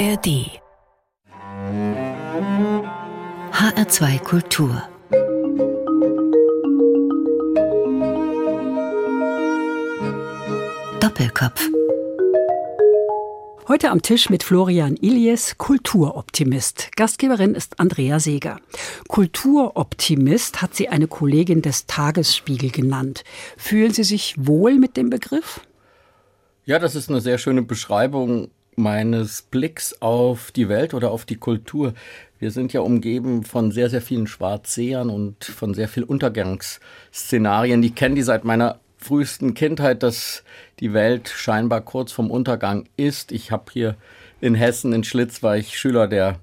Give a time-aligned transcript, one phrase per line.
[0.00, 0.48] ARD
[3.52, 4.82] HR2 Kultur
[11.00, 11.68] Doppelkopf
[13.68, 16.96] Heute am Tisch mit Florian Ilies, Kulturoptimist.
[16.96, 18.58] Gastgeberin ist Andrea Seeger.
[19.08, 23.22] Kulturoptimist hat sie eine Kollegin des Tagesspiegel genannt.
[23.58, 25.60] Fühlen Sie sich wohl mit dem Begriff?
[26.64, 31.36] Ja, das ist eine sehr schöne Beschreibung meines Blicks auf die Welt oder auf die
[31.36, 31.94] Kultur.
[32.38, 37.82] Wir sind ja umgeben von sehr, sehr vielen Schwarzsehern und von sehr vielen Untergangsszenarien.
[37.82, 40.44] Die kennen die seit meiner frühesten Kindheit, dass
[40.78, 43.32] die Welt scheinbar kurz vom Untergang ist.
[43.32, 43.96] Ich habe hier
[44.40, 46.38] in Hessen, in Schlitz, war ich Schüler der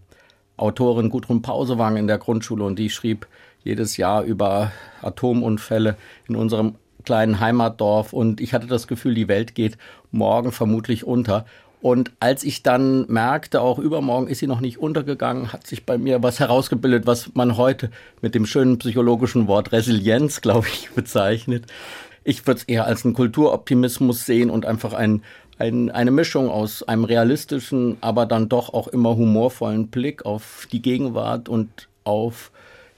[0.58, 3.28] Autorin Gudrun Pausewang in der Grundschule und die schrieb
[3.64, 5.98] jedes Jahr über Atomunfälle
[6.28, 6.76] in unserem
[7.06, 9.78] kleinen Heimatdorf und ich hatte das Gefühl, die Welt geht
[10.12, 11.46] morgen vermutlich unter.
[11.80, 15.98] Und als ich dann merkte, auch übermorgen ist sie noch nicht untergegangen, hat sich bei
[15.98, 21.66] mir was herausgebildet, was man heute mit dem schönen psychologischen Wort Resilienz, glaube ich, bezeichnet.
[22.24, 25.22] Ich würde es eher als einen Kulturoptimismus sehen und einfach ein,
[25.60, 30.82] ein, eine Mischung aus einem realistischen, aber dann doch auch immer humorvollen Blick auf die
[30.82, 32.52] Gegenwart und auf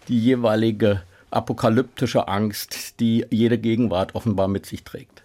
[0.07, 5.18] die jeweilige apokalyptische Angst, die jede Gegenwart offenbar mit sich trägt.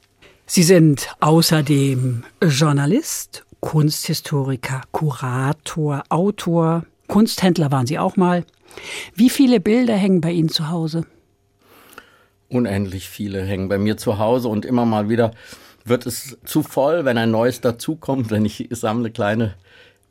[0.47, 8.45] Sie sind außerdem Journalist, Kunsthistoriker, Kurator, Autor, Kunsthändler waren Sie auch mal.
[9.15, 11.06] Wie viele Bilder hängen bei Ihnen zu Hause?
[12.48, 15.31] Unendlich viele hängen bei mir zu Hause und immer mal wieder
[15.87, 18.31] wird es zu voll, wenn ein neues dazukommt.
[18.31, 19.55] Denn ich sammle kleine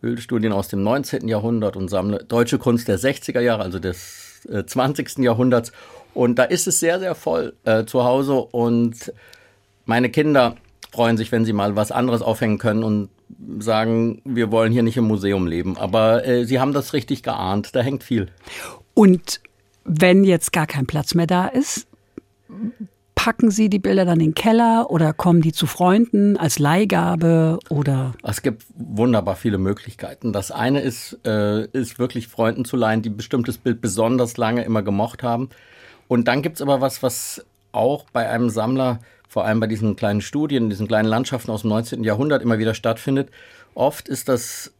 [0.02, 1.28] Ölstudien aus dem 19.
[1.28, 5.20] Jahrhundert und sammle deutsche Kunst der 60er Jahre, also des äh, 20.
[5.20, 5.72] Jahrhunderts.
[6.14, 9.14] Und da ist es sehr, sehr voll äh, zu Hause und
[9.86, 10.56] meine Kinder
[10.92, 13.10] freuen sich, wenn sie mal was anderes aufhängen können und
[13.60, 15.78] sagen, wir wollen hier nicht im Museum leben.
[15.78, 18.28] Aber äh, sie haben das richtig geahnt, da hängt viel.
[18.94, 19.42] Und
[19.86, 21.88] wenn jetzt gar kein Platz mehr da ist,
[23.16, 27.60] packen Sie die Bilder dann in den Keller oder kommen die zu Freunden als Leihgabe
[27.70, 28.14] oder?
[28.22, 30.34] Es gibt wunderbar viele Möglichkeiten.
[30.34, 34.64] Das eine ist, äh, ist wirklich Freunden zu leihen, die ein bestimmtes Bild besonders lange
[34.64, 35.50] immer gemocht haben.
[36.08, 39.00] Und dann gibt es aber was, was auch bei einem Sammler,
[39.34, 42.04] vor allem bei diesen kleinen Studien, diesen kleinen Landschaften aus dem 19.
[42.04, 43.30] Jahrhundert immer wieder stattfindet.
[43.74, 44.72] Oft ist das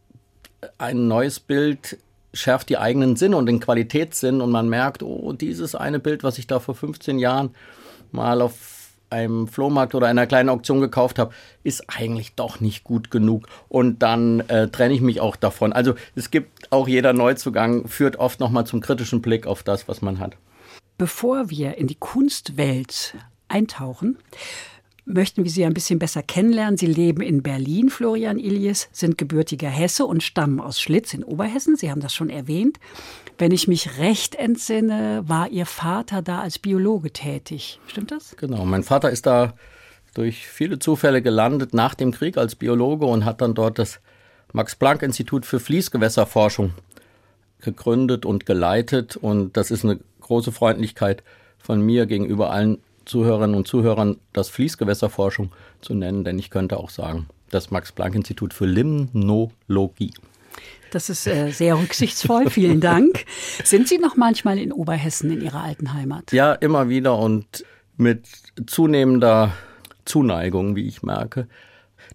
[0.78, 1.98] ein neues Bild
[2.32, 6.38] schärft die eigenen Sinne und den Qualitätssinn und man merkt, oh, dieses eine Bild, was
[6.38, 7.50] ich da vor 15 Jahren
[8.12, 13.10] mal auf einem Flohmarkt oder einer kleinen Auktion gekauft habe, ist eigentlich doch nicht gut
[13.10, 13.48] genug.
[13.68, 15.72] Und dann äh, trenne ich mich auch davon.
[15.72, 20.00] Also es gibt auch jeder Neuzugang, führt oft nochmal zum kritischen Blick auf das, was
[20.00, 20.36] man hat.
[20.96, 23.16] Bevor wir in die Kunstwelt
[23.54, 24.18] eintauchen,
[25.04, 26.76] möchten wir Sie ein bisschen besser kennenlernen.
[26.76, 31.76] Sie leben in Berlin, Florian Ilies, sind gebürtiger Hesse und stammen aus Schlitz in Oberhessen.
[31.76, 32.78] Sie haben das schon erwähnt.
[33.38, 37.80] Wenn ich mich recht entsinne, war Ihr Vater da als Biologe tätig.
[37.86, 38.36] Stimmt das?
[38.36, 39.54] Genau, mein Vater ist da
[40.14, 44.00] durch viele Zufälle gelandet nach dem Krieg als Biologe und hat dann dort das
[44.52, 46.72] Max-Planck-Institut für Fließgewässerforschung
[47.60, 49.16] gegründet und geleitet.
[49.16, 51.22] Und das ist eine große Freundlichkeit
[51.58, 56.90] von mir gegenüber allen Zuhörerinnen und Zuhörern das Fließgewässerforschung zu nennen, denn ich könnte auch
[56.90, 60.12] sagen, das Max-Planck-Institut für Limnologie.
[60.90, 62.50] Das ist äh, sehr rücksichtsvoll.
[62.50, 63.24] Vielen Dank.
[63.64, 66.32] Sind Sie noch manchmal in Oberhessen in Ihrer alten Heimat?
[66.32, 67.64] Ja, immer wieder und
[67.96, 68.26] mit
[68.66, 69.52] zunehmender
[70.04, 71.48] Zuneigung, wie ich merke.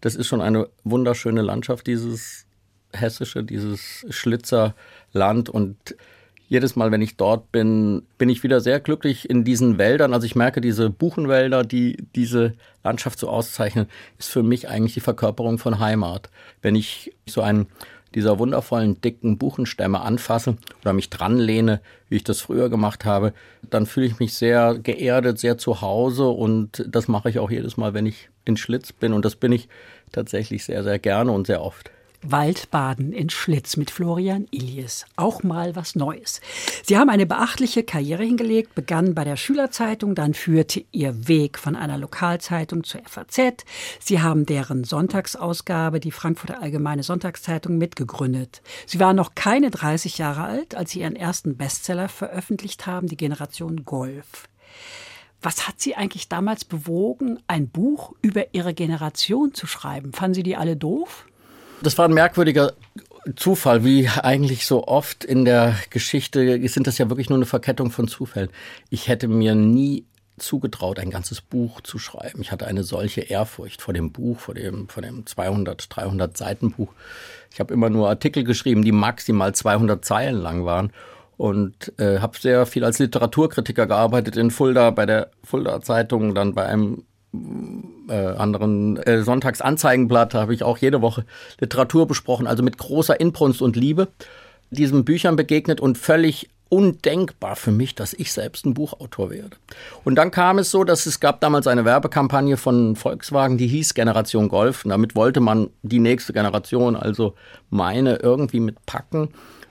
[0.02, 2.46] Das ist schon eine wunderschöne Landschaft, dieses
[2.94, 5.96] hessische, dieses Schlitzerland und
[6.50, 10.14] jedes Mal, wenn ich dort bin, bin ich wieder sehr glücklich in diesen Wäldern.
[10.14, 13.86] Also ich merke, diese Buchenwälder, die diese Landschaft so auszeichnen,
[14.18, 16.30] ist für mich eigentlich die Verkörperung von Heimat.
[16.64, 17.68] Wenn ich so einen
[18.16, 23.34] dieser wundervollen, dicken Buchenstämme anfasse oder mich dranlehne, wie ich das früher gemacht habe,
[23.70, 27.78] dann fühle ich mich sehr geerdet, sehr zu Hause und das mache ich auch jedes
[27.78, 29.70] Mal, wenn ich in Schlitz bin und das bin ich
[30.12, 31.92] tatsächlich sehr, sehr gerne und sehr oft.
[32.22, 35.06] Waldbaden in Schlitz mit Florian Ilies.
[35.16, 36.42] Auch mal was Neues.
[36.84, 41.76] Sie haben eine beachtliche Karriere hingelegt, begann bei der Schülerzeitung, dann führte ihr Weg von
[41.76, 43.66] einer Lokalzeitung zur FAZ.
[44.00, 48.62] Sie haben deren Sonntagsausgabe, die Frankfurter Allgemeine Sonntagszeitung, mitgegründet.
[48.86, 53.18] Sie waren noch keine 30 Jahre alt, als Sie Ihren ersten Bestseller veröffentlicht haben, die
[53.18, 54.50] Generation Golf.
[55.42, 60.12] Was hat Sie eigentlich damals bewogen, ein Buch über Ihre Generation zu schreiben?
[60.12, 61.26] Fanden Sie die alle doof?
[61.82, 62.74] Das war ein merkwürdiger
[63.36, 67.92] Zufall, wie eigentlich so oft in der Geschichte sind das ja wirklich nur eine Verkettung
[67.92, 68.50] von Zufällen.
[68.90, 70.06] Ich hätte mir nie
[70.38, 72.42] zugetraut, ein ganzes Buch zu schreiben.
[72.42, 76.72] Ich hatte eine solche Ehrfurcht vor dem Buch, vor dem, vor dem 200, 300 Seiten
[76.72, 76.94] Buch.
[77.52, 80.92] Ich habe immer nur Artikel geschrieben, die maximal 200 Zeilen lang waren
[81.38, 86.54] und äh, habe sehr viel als Literaturkritiker gearbeitet in Fulda, bei der Fulda Zeitung, dann
[86.54, 87.04] bei einem
[88.10, 91.26] äh, anderen äh, Sonntagsanzeigenblatt habe ich auch jede Woche
[91.60, 94.08] Literatur besprochen, also mit großer Inbrunst und Liebe
[94.72, 99.58] diesen Büchern begegnet und völlig undenkbar für mich, dass ich selbst ein Buchautor werde.
[100.04, 103.96] Und dann kam es so, dass es gab damals eine Werbekampagne von Volkswagen, die hieß
[103.96, 104.86] Generation Golf.
[104.86, 107.34] Und damit wollte man die nächste Generation, also
[107.72, 109.30] meine, irgendwie mitpacken.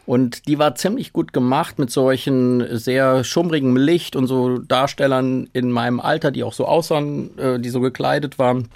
[0.09, 5.71] Und die war ziemlich gut gemacht mit solchen sehr schummrigem Licht und so Darstellern in
[5.71, 8.71] meinem Alter, die auch so aussahen, äh, die so gekleidet waren.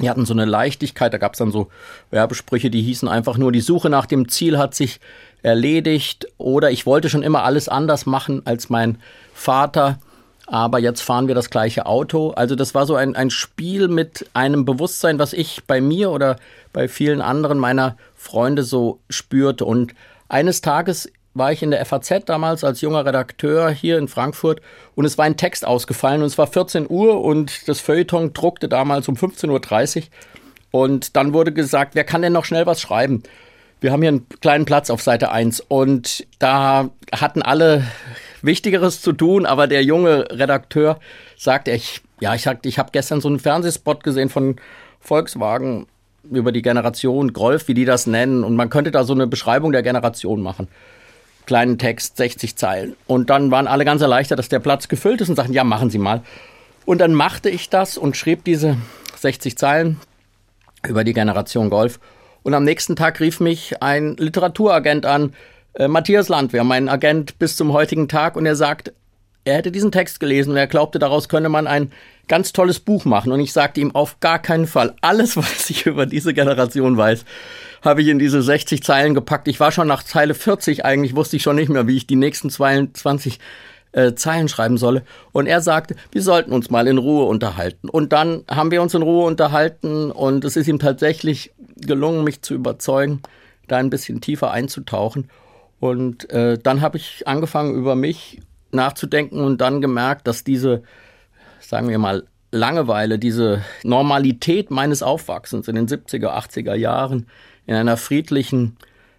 [0.00, 1.70] Die hatten so eine Leichtigkeit, da gab es dann so
[2.12, 5.00] Werbesprüche, die hießen einfach nur, die Suche nach dem Ziel hat sich
[5.42, 8.98] erledigt oder ich wollte schon immer alles anders machen als mein
[9.34, 9.98] Vater,
[10.46, 12.30] aber jetzt fahren wir das gleiche Auto.
[12.30, 16.36] Also das war so ein, ein Spiel mit einem Bewusstsein, was ich bei mir oder
[16.72, 19.64] bei vielen anderen meiner Freunde so spürte.
[19.64, 19.94] Und
[20.30, 24.60] eines Tages war ich in der FAZ damals als junger Redakteur hier in Frankfurt
[24.94, 28.68] und es war ein Text ausgefallen und es war 14 Uhr und das Feuilleton druckte
[28.68, 30.04] damals um 15.30 Uhr
[30.72, 33.22] und dann wurde gesagt, wer kann denn noch schnell was schreiben?
[33.80, 37.84] Wir haben hier einen kleinen Platz auf Seite 1 und da hatten alle
[38.42, 40.98] Wichtigeres zu tun, aber der junge Redakteur
[41.36, 44.56] sagte, ich, ja, ich, ich habe gestern so einen Fernsehspot gesehen von
[45.00, 45.86] Volkswagen
[46.30, 49.72] über die Generation Golf, wie die das nennen und man könnte da so eine Beschreibung
[49.72, 50.68] der Generation machen.
[51.46, 52.96] Kleinen Text, 60 Zeilen.
[53.06, 55.90] Und dann waren alle ganz erleichtert, dass der Platz gefüllt ist und sagten, ja, machen
[55.90, 56.22] Sie mal.
[56.84, 58.76] Und dann machte ich das und schrieb diese
[59.16, 60.00] 60 Zeilen
[60.86, 61.98] über die Generation Golf
[62.42, 65.34] und am nächsten Tag rief mich ein Literaturagent an,
[65.74, 68.92] äh, Matthias Landwehr, mein Agent bis zum heutigen Tag, und er sagt,
[69.44, 71.92] er hätte diesen Text gelesen und er glaubte, daraus könne man ein
[72.30, 73.32] ganz tolles Buch machen.
[73.32, 77.26] Und ich sagte ihm auf gar keinen Fall, alles, was ich über diese Generation weiß,
[77.82, 79.48] habe ich in diese 60 Zeilen gepackt.
[79.48, 82.16] Ich war schon nach Zeile 40 eigentlich, wusste ich schon nicht mehr, wie ich die
[82.16, 83.38] nächsten 22
[83.92, 85.02] äh, Zeilen schreiben solle.
[85.32, 87.88] Und er sagte, wir sollten uns mal in Ruhe unterhalten.
[87.88, 92.42] Und dann haben wir uns in Ruhe unterhalten und es ist ihm tatsächlich gelungen, mich
[92.42, 93.22] zu überzeugen,
[93.66, 95.28] da ein bisschen tiefer einzutauchen.
[95.80, 98.40] Und äh, dann habe ich angefangen, über mich
[98.70, 100.82] nachzudenken und dann gemerkt, dass diese,
[101.70, 107.28] sagen wir mal, Langeweile, diese Normalität meines Aufwachsens in den 70er, 80er Jahren,
[107.64, 108.76] in einer friedlichen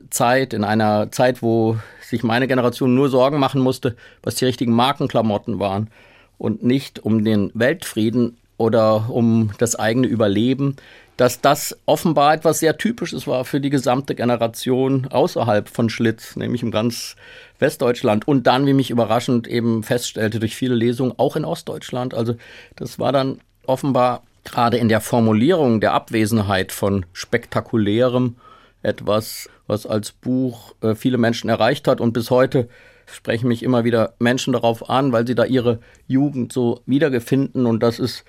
[0.09, 4.73] Zeit, in einer Zeit, wo sich meine Generation nur Sorgen machen musste, was die richtigen
[4.73, 5.89] Markenklamotten waren
[6.37, 10.75] und nicht um den Weltfrieden oder um das eigene Überleben,
[11.21, 16.63] dass das offenbar etwas sehr Typisches war für die gesamte Generation außerhalb von Schlitz, nämlich
[16.63, 17.15] im ganz
[17.59, 18.27] Westdeutschland.
[18.27, 22.15] Und dann, wie mich überraschend eben feststellte durch viele Lesungen, auch in Ostdeutschland.
[22.15, 22.37] Also
[22.75, 28.37] das war dann offenbar gerade in der Formulierung der Abwesenheit von spektakulärem
[28.81, 32.01] etwas, was als Buch äh, viele Menschen erreicht hat.
[32.01, 32.67] Und bis heute
[33.05, 37.67] sprechen mich immer wieder Menschen darauf an, weil sie da ihre Jugend so wiedergefinden.
[37.67, 38.23] Und das ist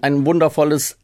[0.00, 0.96] ein wundervolles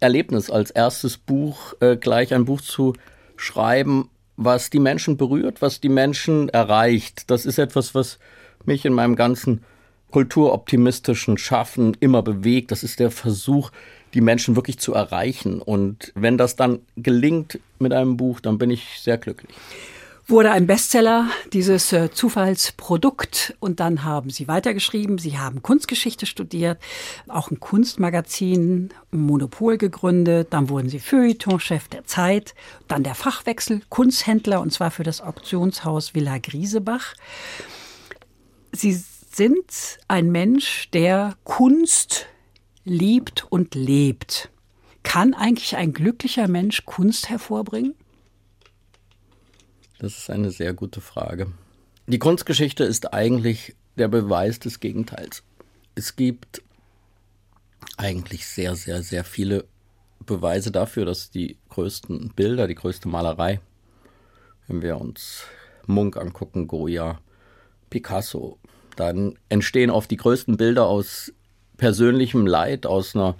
[0.00, 2.94] Erlebnis als erstes Buch äh, gleich ein Buch zu
[3.36, 7.30] schreiben, was die Menschen berührt, was die Menschen erreicht.
[7.30, 8.18] Das ist etwas, was
[8.64, 9.64] mich in meinem ganzen
[10.10, 12.70] kulturoptimistischen Schaffen immer bewegt.
[12.70, 13.70] Das ist der Versuch,
[14.14, 15.60] die Menschen wirklich zu erreichen.
[15.60, 19.54] Und wenn das dann gelingt mit einem Buch, dann bin ich sehr glücklich.
[20.30, 23.56] Wurde ein Bestseller, dieses äh, Zufallsprodukt.
[23.60, 25.16] Und dann haben Sie weitergeschrieben.
[25.16, 26.78] Sie haben Kunstgeschichte studiert,
[27.28, 30.48] auch ein Kunstmagazin, Monopol gegründet.
[30.50, 32.54] Dann wurden Sie Feuilleton-Chef der Zeit.
[32.88, 37.14] Dann der Fachwechsel, Kunsthändler, und zwar für das Auktionshaus Villa Griesebach.
[38.70, 42.26] Sie sind ein Mensch, der Kunst
[42.84, 44.50] liebt und lebt.
[45.04, 47.94] Kann eigentlich ein glücklicher Mensch Kunst hervorbringen?
[49.98, 51.52] Das ist eine sehr gute Frage.
[52.06, 55.42] Die Kunstgeschichte ist eigentlich der Beweis des Gegenteils.
[55.94, 56.62] Es gibt
[57.96, 59.64] eigentlich sehr, sehr, sehr viele
[60.24, 63.60] Beweise dafür, dass die größten Bilder, die größte Malerei,
[64.68, 65.44] wenn wir uns
[65.86, 67.18] Munk angucken, Goya,
[67.90, 68.58] Picasso,
[68.96, 71.32] dann entstehen oft die größten Bilder aus
[71.76, 73.36] persönlichem Leid, aus einer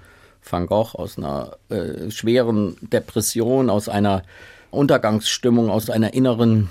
[0.49, 4.23] Van Gogh, aus einer äh, schweren Depression, aus einer
[4.70, 6.70] Untergangsstimmung, aus einer inneren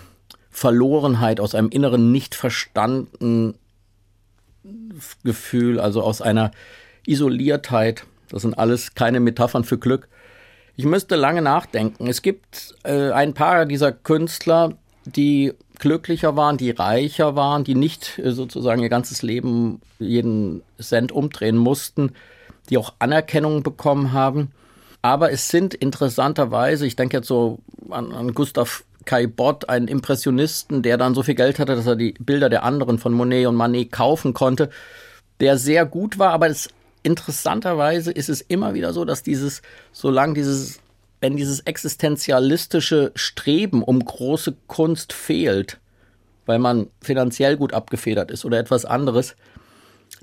[0.50, 3.56] Verlorenheit, aus einem inneren nicht verstanden
[5.24, 6.52] Gefühl, also aus einer
[7.06, 8.06] Isoliertheit.
[8.30, 10.08] Das sind alles keine Metaphern für Glück.
[10.76, 12.08] Ich müsste lange nachdenken.
[12.08, 14.74] Es gibt äh, ein paar dieser Künstler,
[15.06, 21.12] die glücklicher waren, die reicher waren, die nicht äh, sozusagen ihr ganzes Leben jeden Cent
[21.12, 22.14] umdrehen mussten,
[22.70, 24.52] die auch Anerkennung bekommen haben.
[25.08, 27.60] Aber es sind interessanterweise, ich denke jetzt so
[27.90, 31.96] an, an Gustav Kai Bott, einen Impressionisten, der dann so viel Geld hatte, dass er
[31.96, 34.70] die Bilder der anderen von Monet und Manet kaufen konnte,
[35.40, 36.68] der sehr gut war, aber es,
[37.04, 39.62] interessanterweise ist es immer wieder so, dass dieses,
[39.94, 40.82] solange dieses,
[41.22, 45.80] wenn dieses existenzialistische Streben um große Kunst fehlt,
[46.46, 49.38] weil man finanziell gut abgefedert ist oder etwas anderes,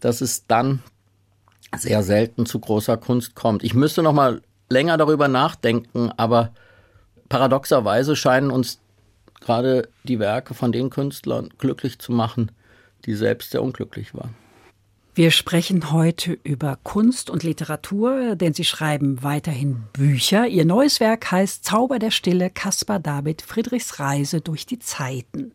[0.02, 0.82] dass es dann
[1.74, 3.64] sehr selten zu großer Kunst kommt.
[3.64, 6.52] Ich müsste noch mal länger darüber nachdenken, aber
[7.28, 8.80] paradoxerweise scheinen uns
[9.40, 12.50] gerade die Werke von den Künstlern glücklich zu machen,
[13.04, 14.34] die selbst sehr unglücklich waren.
[15.16, 20.48] Wir sprechen heute über Kunst und Literatur, denn Sie schreiben weiterhin Bücher.
[20.48, 25.52] Ihr neues Werk heißt Zauber der Stille, Caspar David Friedrichs Reise durch die Zeiten.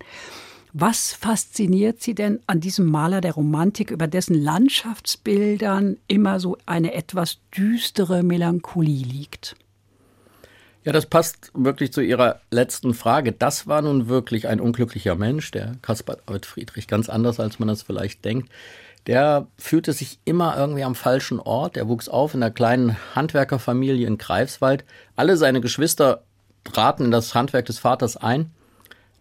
[0.81, 6.93] Was fasziniert Sie denn an diesem Maler der Romantik, über dessen Landschaftsbildern immer so eine
[6.93, 9.57] etwas düstere Melancholie liegt?
[10.86, 13.33] Ja, das passt wirklich zu Ihrer letzten Frage.
[13.33, 17.67] Das war nun wirklich ein unglücklicher Mensch, der Caspar David Friedrich, ganz anders, als man
[17.67, 18.50] das vielleicht denkt.
[19.05, 21.75] Der fühlte sich immer irgendwie am falschen Ort.
[21.75, 24.86] Er wuchs auf in einer kleinen Handwerkerfamilie in Greifswald.
[25.17, 26.24] Alle seine Geschwister
[26.63, 28.51] traten in das Handwerk des Vaters ein.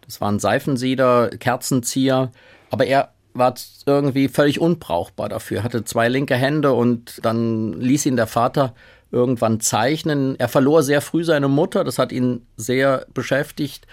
[0.09, 2.31] Das waren Seifensieder, Kerzenzieher,
[2.71, 3.53] aber er war
[3.85, 5.61] irgendwie völlig unbrauchbar dafür.
[5.61, 8.73] Hatte zwei linke Hände und dann ließ ihn der Vater
[9.11, 10.33] irgendwann zeichnen.
[10.39, 13.85] Er verlor sehr früh seine Mutter, das hat ihn sehr beschäftigt.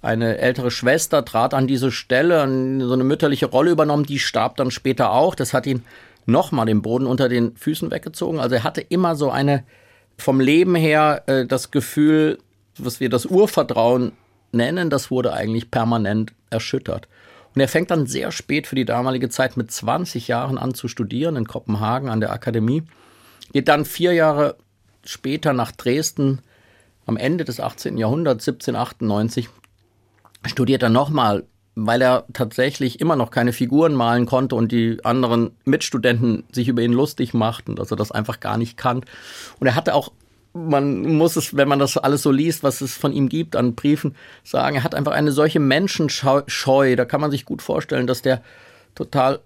[0.00, 2.38] Eine ältere Schwester trat an diese Stelle,
[2.80, 5.34] so eine mütterliche Rolle übernommen, die starb dann später auch.
[5.34, 5.82] Das hat ihn
[6.24, 8.38] nochmal den Boden unter den Füßen weggezogen.
[8.38, 9.64] Also er hatte immer so eine
[10.18, 12.38] vom Leben her äh, das Gefühl,
[12.78, 14.12] was wir das Urvertrauen
[14.54, 17.08] nennen, das wurde eigentlich permanent erschüttert.
[17.54, 20.88] Und er fängt dann sehr spät für die damalige Zeit mit 20 Jahren an zu
[20.88, 22.82] studieren in Kopenhagen an der Akademie,
[23.52, 24.56] geht dann vier Jahre
[25.04, 26.40] später nach Dresden
[27.06, 27.98] am Ende des 18.
[27.98, 29.48] Jahrhunderts, 1798,
[30.46, 31.44] studiert er nochmal,
[31.74, 36.82] weil er tatsächlich immer noch keine Figuren malen konnte und die anderen Mitstudenten sich über
[36.82, 39.04] ihn lustig machten, dass er das einfach gar nicht kann.
[39.58, 40.12] Und er hatte auch
[40.54, 43.74] man muss es, wenn man das alles so liest, was es von ihm gibt an
[43.74, 46.96] Briefen, sagen, er hat einfach eine solche Menschenscheu.
[46.96, 48.40] Da kann man sich gut vorstellen, dass der
[48.94, 49.40] total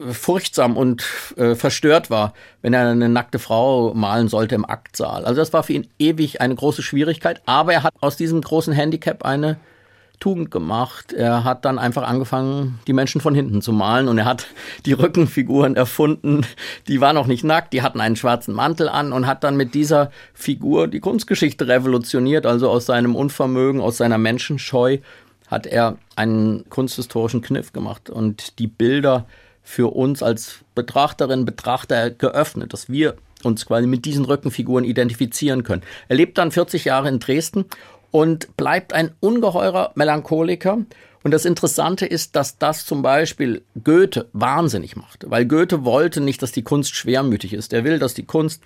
[0.00, 1.04] furchtsam und
[1.36, 5.24] äh, verstört war, wenn er eine nackte Frau malen sollte im Aktsaal.
[5.24, 8.72] Also das war für ihn ewig eine große Schwierigkeit, aber er hat aus diesem großen
[8.72, 9.58] Handicap eine
[10.20, 11.12] Tugend gemacht.
[11.12, 14.46] Er hat dann einfach angefangen, die Menschen von hinten zu malen und er hat
[14.86, 16.44] die Rückenfiguren erfunden.
[16.88, 19.74] Die waren noch nicht nackt, die hatten einen schwarzen Mantel an und hat dann mit
[19.74, 22.46] dieser Figur die Kunstgeschichte revolutioniert.
[22.46, 24.98] Also aus seinem Unvermögen, aus seiner Menschenscheu
[25.48, 29.26] hat er einen kunsthistorischen Kniff gemacht und die Bilder
[29.62, 35.82] für uns als Betrachterinnen, Betrachter geöffnet, dass wir uns quasi mit diesen Rückenfiguren identifizieren können.
[36.08, 37.66] Er lebt dann 40 Jahre in Dresden
[38.10, 40.78] und bleibt ein ungeheurer Melancholiker.
[41.24, 46.42] Und das Interessante ist, dass das zum Beispiel Goethe wahnsinnig macht, weil Goethe wollte nicht,
[46.42, 47.72] dass die Kunst schwermütig ist.
[47.72, 48.62] Er will, dass die Kunst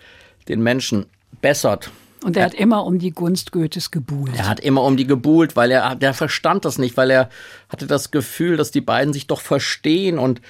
[0.49, 1.07] den Menschen
[1.41, 1.91] bessert,
[2.25, 4.33] und er hat immer um die Gunst Goethes gebuhlt.
[4.37, 7.29] Er hat immer um die gebuhlt, weil er, der verstand das nicht, weil er
[7.69, 10.19] hatte das Gefühl, dass die beiden sich doch verstehen.
[10.19, 10.41] Und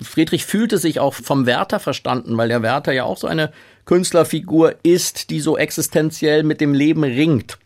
[0.00, 3.52] Friedrich fühlte sich auch vom Werther verstanden, weil der Werther ja auch so eine
[3.84, 7.58] Künstlerfigur ist, die so existenziell mit dem Leben ringt.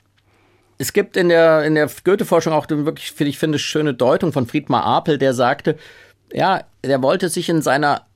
[0.78, 4.46] Es gibt in der, in der Goethe-Forschung auch eine wirklich, ich finde, schöne Deutung von
[4.46, 5.76] Friedmar Apel, der sagte,
[6.32, 8.06] ja, der wollte sich in seiner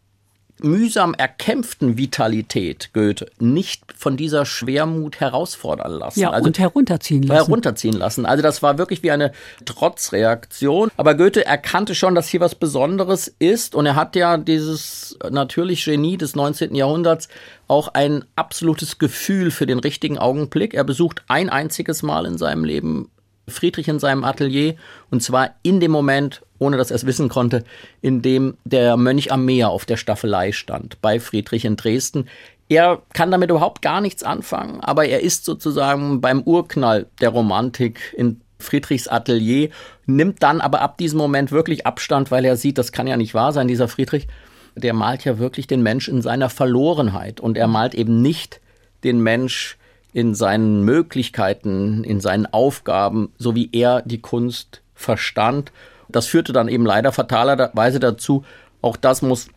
[0.63, 6.21] mühsam erkämpften Vitalität Goethe nicht von dieser Schwermut herausfordern lassen.
[6.21, 7.47] Ja, also, und herunterziehen lassen.
[7.47, 8.27] Herunterziehen lassen.
[8.27, 9.33] Also das war wirklich wie eine
[9.65, 10.91] Trotzreaktion.
[10.97, 15.85] Aber Goethe erkannte schon, dass hier was Besonderes ist und er hat ja dieses natürlich
[15.85, 16.75] Genie des 19.
[16.75, 17.29] Jahrhunderts
[17.69, 20.75] auch ein absolutes Gefühl für den richtigen Augenblick.
[20.75, 23.11] Er besucht ein einziges Mal in seinem Leben
[23.49, 24.75] Friedrich in seinem Atelier
[25.11, 27.65] und zwar in dem Moment, ohne dass er es wissen konnte,
[28.01, 32.29] in dem der Mönch am Meer auf der Staffelei stand, bei Friedrich in Dresden.
[32.69, 38.15] Er kann damit überhaupt gar nichts anfangen, aber er ist sozusagen beim Urknall der Romantik
[38.17, 39.69] in Friedrichs Atelier,
[40.07, 43.35] nimmt dann aber ab diesem Moment wirklich Abstand, weil er sieht, das kann ja nicht
[43.35, 44.29] wahr sein, dieser Friedrich,
[44.75, 48.61] der malt ja wirklich den Mensch in seiner Verlorenheit und er malt eben nicht
[49.05, 49.79] den Mensch
[50.13, 55.73] in seinen Möglichkeiten, in seinen Aufgaben, so wie er die Kunst verstand.
[56.09, 58.45] Das führte dann eben leider fatalerweise dazu,
[58.83, 59.49] auch das muss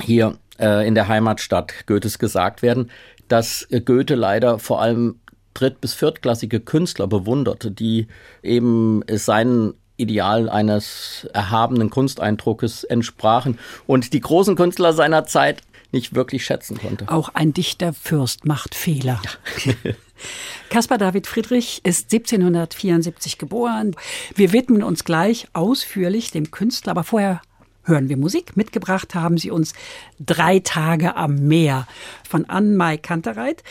[0.00, 2.90] hier äh, in der Heimatstadt Goethes gesagt werden,
[3.28, 5.20] dass Goethe leider vor allem
[5.54, 8.08] dritt- bis viertklassige Künstler bewunderte, die
[8.42, 13.58] eben seinen Ideal eines erhabenen Kunsteindruckes entsprachen.
[13.86, 17.08] Und die großen Künstler seiner Zeit nicht wirklich schätzen konnte.
[17.08, 19.20] Auch ein dichter Fürst macht Fehler.
[19.64, 19.74] Ja.
[20.70, 23.94] Caspar David Friedrich ist 1774 geboren.
[24.34, 27.42] Wir widmen uns gleich ausführlich dem Künstler, aber vorher
[27.84, 28.56] hören wir Musik.
[28.56, 29.72] Mitgebracht haben sie uns
[30.20, 31.86] Drei Tage am Meer
[32.28, 33.62] von Ann-Mai Kantereit,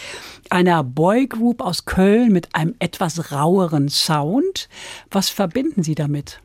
[0.50, 4.68] einer Boygroup aus Köln mit einem etwas raueren Sound.
[5.10, 6.42] Was verbinden Sie damit?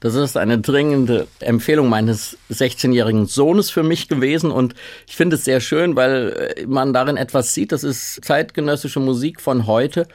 [0.00, 4.74] Das ist eine dringende Empfehlung meines 16-jährigen Sohnes für mich gewesen und
[5.08, 9.40] ich finde es sehr schön, weil äh, man darin etwas sieht, das ist zeitgenössische Musik
[9.40, 10.06] von heute.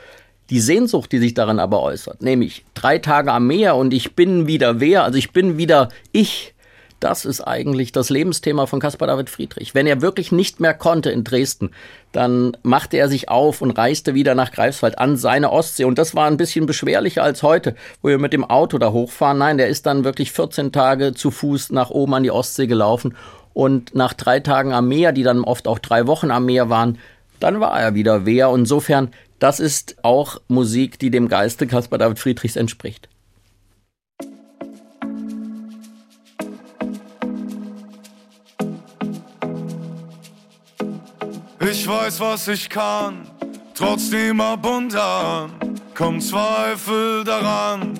[0.49, 4.47] Die Sehnsucht, die sich darin aber äußert, nämlich drei Tage am Meer und ich bin
[4.47, 6.52] wieder wer, also ich bin wieder ich,
[7.03, 9.75] das ist eigentlich das Lebensthema von Caspar David Friedrich.
[9.75, 11.71] Wenn er wirklich nicht mehr konnte in Dresden,
[12.13, 15.83] dann machte er sich auf und reiste wieder nach Greifswald an seine Ostsee.
[15.83, 19.37] Und das war ein bisschen beschwerlicher als heute, wo wir mit dem Auto da hochfahren.
[19.37, 23.17] Nein, der ist dann wirklich 14 Tage zu Fuß nach oben an die Ostsee gelaufen.
[23.53, 26.99] Und nach drei Tagen am Meer, die dann oft auch drei Wochen am Meer waren,
[27.41, 28.49] dann war er wieder wer.
[28.49, 33.09] Und insofern, das ist auch Musik, die dem Geiste Caspar David Friedrichs entspricht.
[41.75, 43.27] Ich weiß, was ich kann,
[43.73, 45.49] trotzdem ab und an
[45.95, 47.99] kommt Zweifel daran.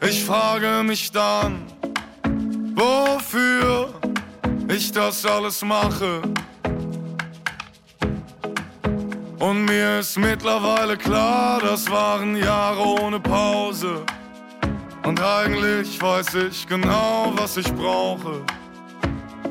[0.00, 1.66] Ich frage mich dann,
[2.76, 3.92] wofür
[4.68, 6.22] ich das alles mache.
[9.40, 14.04] Und mir ist mittlerweile klar, das waren Jahre ohne Pause.
[15.04, 18.40] Und eigentlich weiß ich genau, was ich brauche.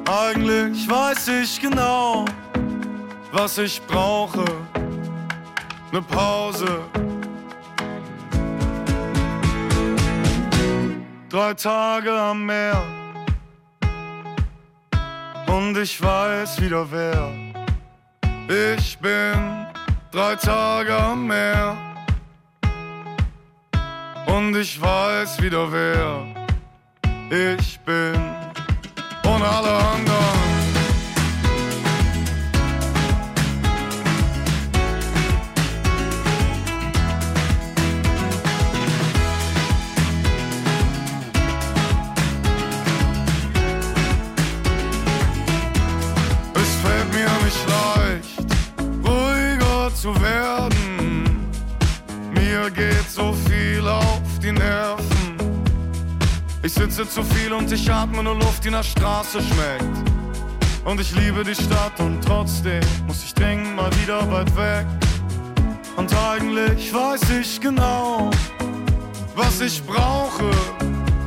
[0.06, 2.26] Eigentlich weiß ich genau,
[3.32, 4.44] was ich brauche.
[5.92, 6.82] Ne Pause.
[11.30, 12.84] Drei Tage am Meer.
[15.48, 17.32] Und ich weiß wieder wer.
[18.50, 19.66] Ich bin
[20.12, 21.78] drei Tage am Meer.
[24.26, 26.26] Und ich weiß wieder wer.
[27.30, 28.33] Ich bin
[29.44, 30.24] und alle anderen.
[46.56, 48.48] Es fällt mir nicht leicht,
[49.06, 51.48] ruhiger zu werden.
[52.34, 55.03] Mir geht so viel auf die Nerven.
[56.66, 60.10] Ich sitze zu viel und ich atme nur Luft, die nach Straße schmeckt.
[60.86, 64.86] Und ich liebe die Stadt und trotzdem muss ich dringend mal wieder weit weg.
[65.98, 68.32] Und eigentlich weiß ich genau,
[69.36, 70.50] was ich brauche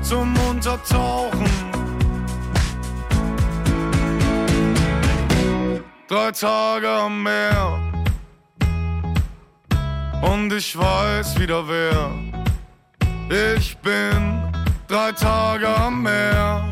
[0.00, 1.50] zum Untertauchen.
[6.08, 7.78] Drei Tage am Meer
[10.22, 12.10] und ich weiß wieder wer
[13.28, 14.35] ich bin
[14.88, 16.64] drei Tage am Meer.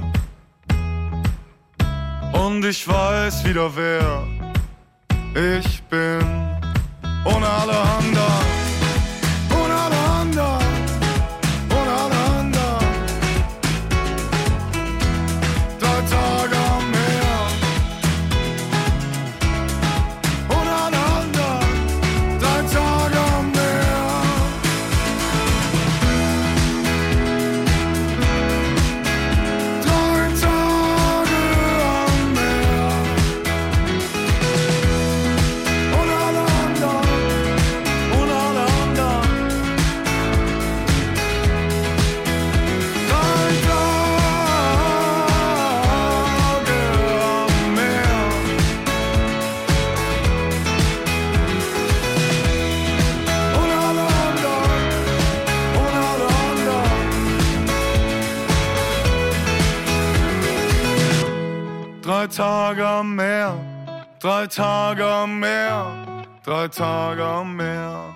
[2.33, 4.25] Und ich weiß wieder wer
[5.35, 6.21] ich bin.
[7.25, 8.64] Ohne alle anderen.
[62.27, 63.55] Tage am Meer,
[64.21, 65.87] drei Tage am Meer,
[66.45, 68.14] drei Tage am Meer.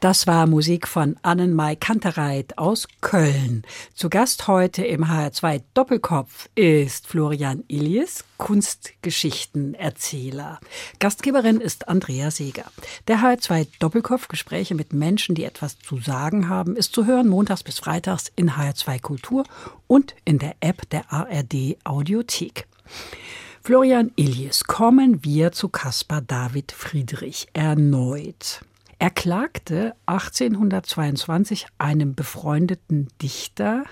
[0.00, 3.62] Das war Musik von Annenmai Kantereit aus Köln.
[3.94, 10.60] Zu Gast heute im HR2 Doppelkopf ist Florian Illies, Kunstgeschichtenerzähler.
[10.98, 12.66] Gastgeberin ist Andrea Seeger.
[13.08, 17.62] Der HR2 Doppelkopf Gespräche mit Menschen, die etwas zu sagen haben, ist zu hören montags
[17.62, 19.44] bis freitags in HR2 Kultur
[19.86, 22.66] und in der App der ARD Audiothek.
[23.62, 28.60] Florian Illies, kommen wir zu Caspar David Friedrich erneut.
[28.98, 33.84] Er klagte 1822 einem befreundeten Dichter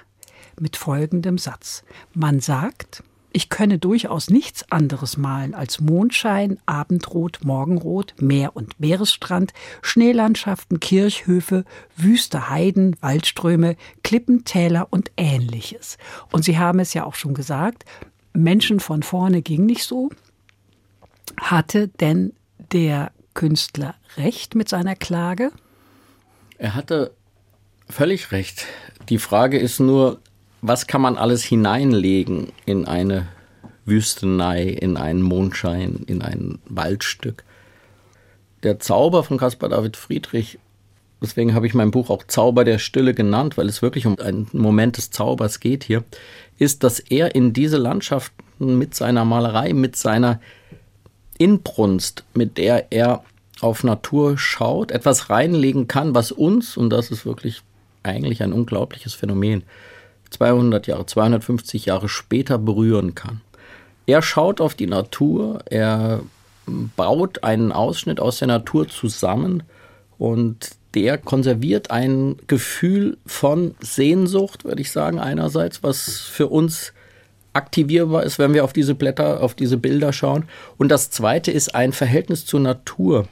[0.59, 1.85] mit folgendem Satz.
[2.15, 9.53] Man sagt, ich könne durchaus nichts anderes malen als Mondschein, Abendrot, Morgenrot, Meer und Meeresstrand,
[9.83, 11.65] Schneelandschaften, Kirchhöfe,
[11.97, 15.99] wüste Heiden, Waldströme, Klippen, Täler und ähnliches.
[16.31, 17.85] Und Sie haben es ja auch schon gesagt,
[18.33, 20.11] Menschen von vorne ging nicht so.
[21.41, 22.33] Hatte denn
[22.73, 25.51] der Künstler recht mit seiner Klage?
[26.59, 27.11] Er hatte
[27.89, 28.67] völlig recht.
[29.09, 30.21] Die Frage ist nur,
[30.63, 33.27] was kann man alles hineinlegen in eine
[33.85, 37.45] Wüstenei, in einen Mondschein, in ein Waldstück?
[38.63, 40.59] Der Zauber von Caspar David Friedrich,
[41.21, 44.49] deswegen habe ich mein Buch auch Zauber der Stille genannt, weil es wirklich um einen
[44.53, 46.03] Moment des Zaubers geht hier,
[46.59, 50.41] ist, dass er in diese Landschaften mit seiner Malerei, mit seiner
[51.39, 53.25] Inbrunst, mit der er
[53.61, 57.63] auf Natur schaut, etwas reinlegen kann, was uns, und das ist wirklich
[58.03, 59.63] eigentlich ein unglaubliches Phänomen,
[60.31, 63.41] 200 Jahre, 250 Jahre später berühren kann.
[64.07, 66.21] Er schaut auf die Natur, er
[66.67, 69.63] baut einen Ausschnitt aus der Natur zusammen
[70.19, 76.93] und der konserviert ein Gefühl von Sehnsucht, würde ich sagen, einerseits, was für uns
[77.55, 80.45] aktivierbar ist, wenn wir auf diese Blätter, auf diese Bilder schauen.
[80.77, 83.27] Und das zweite ist ein Verhältnis zur Natur,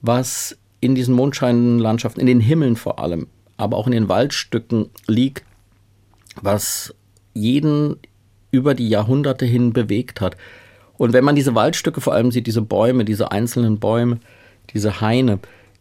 [0.00, 3.26] was in diesen Mondscheinlandschaften, in den Himmeln vor allem,
[3.56, 5.44] aber auch in den Waldstücken liegt,
[6.40, 6.94] was
[7.34, 7.96] jeden
[8.50, 10.36] über die Jahrhunderte hin bewegt hat.
[10.96, 14.20] Und wenn man diese Waldstücke vor allem sieht, diese Bäume, diese einzelnen Bäume,
[14.72, 15.38] diese Haine,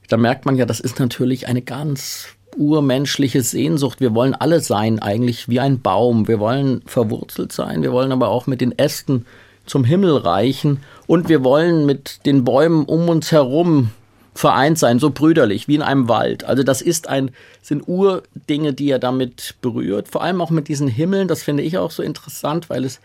[0.08, 4.00] da merkt man ja, das ist natürlich eine ganz urmenschliche Sehnsucht.
[4.00, 6.28] Wir wollen alle sein, eigentlich wie ein Baum.
[6.28, 9.26] Wir wollen verwurzelt sein, wir wollen aber auch mit den Ästen
[9.66, 13.92] zum Himmel reichen und wir wollen mit den Bäumen um uns herum
[14.34, 16.46] vereint sein, so brüderlich, wie in einem Wald.
[16.46, 20.08] Also das ist ein, sind Urdinge, die er damit berührt.
[20.08, 23.02] Vor allem auch mit diesen Himmeln, das finde ich auch so interessant, weil es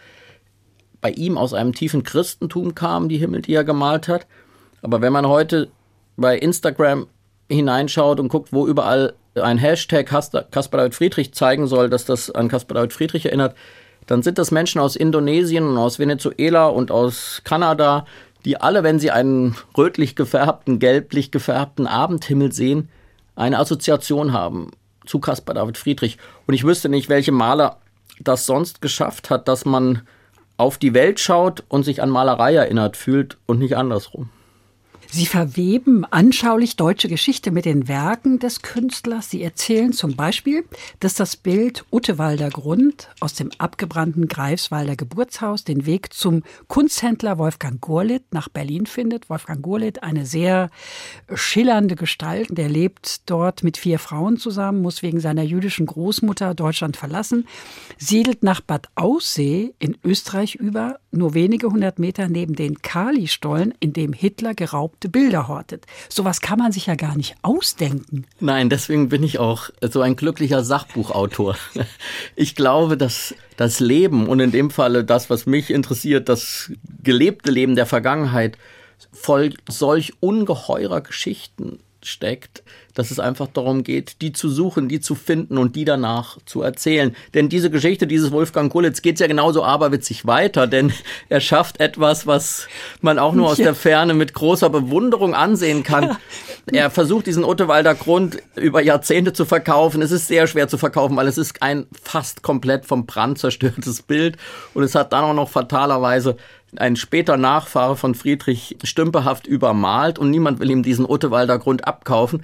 [1.00, 4.26] bei ihm aus einem tiefen Christentum kam, die Himmel, die er gemalt hat.
[4.82, 5.68] Aber wenn man heute
[6.16, 7.06] bei Instagram
[7.48, 12.48] hineinschaut und guckt, wo überall ein Hashtag Caspar David Friedrich zeigen soll, dass das an
[12.48, 13.54] Caspar David Friedrich erinnert,
[14.06, 18.06] dann sind das Menschen aus Indonesien und aus Venezuela und aus Kanada,
[18.44, 22.88] die alle, wenn sie einen rötlich gefärbten, gelblich gefärbten Abendhimmel sehen,
[23.35, 24.70] eine Assoziation haben
[25.04, 26.18] zu Caspar David Friedrich.
[26.46, 27.78] Und ich wüsste nicht, welche Maler
[28.20, 30.02] das sonst geschafft hat, dass man
[30.56, 34.30] auf die Welt schaut und sich an Malerei erinnert fühlt und nicht andersrum.
[35.10, 39.30] Sie verweben anschaulich deutsche Geschichte mit den Werken des Künstlers.
[39.30, 40.64] Sie erzählen zum Beispiel,
[41.00, 47.80] dass das Bild Uttewalder Grund aus dem abgebrannten Greifswalder Geburtshaus den Weg zum Kunsthändler Wolfgang
[47.80, 49.30] Gurlitt nach Berlin findet.
[49.30, 50.70] Wolfgang Gurlitt, eine sehr
[51.34, 56.96] schillernde Gestalt, der lebt dort mit vier Frauen zusammen, muss wegen seiner jüdischen Großmutter Deutschland
[56.96, 57.46] verlassen,
[57.98, 63.92] siedelt nach Bad Aussee in Österreich über, nur wenige hundert Meter neben den Kali-Stollen, in
[63.92, 65.87] dem Hitler geraubte Bilder hortet.
[66.09, 68.26] Sowas kann man sich ja gar nicht ausdenken.
[68.40, 71.57] Nein, deswegen bin ich auch so ein glücklicher Sachbuchautor.
[72.35, 76.70] Ich glaube, dass das Leben und in dem Falle das, was mich interessiert, das
[77.02, 78.59] gelebte Leben der Vergangenheit
[79.12, 82.62] voll solch ungeheurer Geschichten steckt,
[82.96, 86.62] dass es einfach darum geht, die zu suchen, die zu finden und die danach zu
[86.62, 87.14] erzählen.
[87.35, 90.92] Denn diese Geschichte dieses Wolfgang Kulitz geht ja genauso aberwitzig weiter, denn
[91.28, 92.68] er schafft etwas, was
[93.02, 93.66] man auch nur aus ja.
[93.66, 96.04] der Ferne mit großer Bewunderung ansehen kann.
[96.04, 96.18] Ja.
[96.72, 100.02] Er versucht diesen Ottewalder Grund über Jahrzehnte zu verkaufen.
[100.02, 104.02] Es ist sehr schwer zu verkaufen, weil es ist ein fast komplett vom Brand zerstörtes
[104.02, 104.37] Bild
[104.74, 106.37] und es hat dann auch noch fatalerweise
[106.76, 112.42] ein später Nachfahre von Friedrich stümperhaft übermalt und niemand will ihm diesen Ottewalder Grund abkaufen.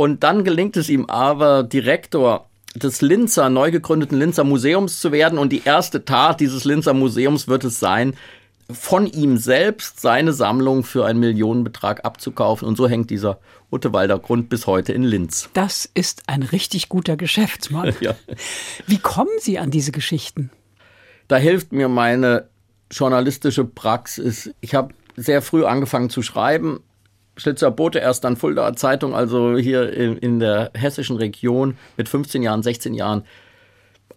[0.00, 5.38] Und dann gelingt es ihm aber, Direktor des Linzer, neu gegründeten Linzer Museums zu werden.
[5.38, 8.14] Und die erste Tat dieses Linzer Museums wird es sein,
[8.72, 12.66] von ihm selbst seine Sammlung für einen Millionenbetrag abzukaufen.
[12.66, 15.50] Und so hängt dieser Ottewalder Grund bis heute in Linz.
[15.52, 17.94] Das ist ein richtig guter Geschäftsmann.
[18.00, 18.14] ja.
[18.86, 20.50] Wie kommen Sie an diese Geschichten?
[21.28, 22.48] Da hilft mir meine
[22.90, 24.50] journalistische Praxis.
[24.62, 26.80] Ich habe sehr früh angefangen zu schreiben.
[27.40, 32.42] Schlitzer Bote erst dann Fuldaer Zeitung, also hier in, in der hessischen Region mit 15
[32.42, 33.24] Jahren, 16 Jahren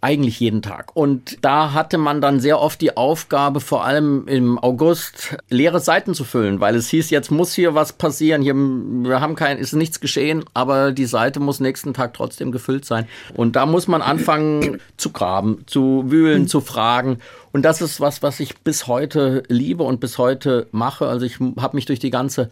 [0.04, 0.94] eigentlich jeden Tag.
[0.94, 6.12] Und da hatte man dann sehr oft die Aufgabe, vor allem im August, leere Seiten
[6.12, 8.42] zu füllen, weil es hieß, jetzt muss hier was passieren.
[8.42, 12.84] Hier, wir haben kein, ist nichts geschehen, aber die Seite muss nächsten Tag trotzdem gefüllt
[12.84, 13.06] sein.
[13.32, 17.20] Und da muss man anfangen zu graben, zu wühlen, zu fragen.
[17.52, 21.06] Und das ist was, was ich bis heute liebe und bis heute mache.
[21.06, 22.50] Also ich habe mich durch die ganze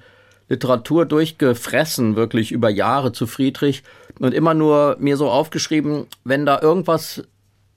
[0.53, 3.83] Literatur durchgefressen, wirklich über Jahre zu Friedrich
[4.21, 7.23] und immer nur mir so aufgeschrieben, wenn da irgendwas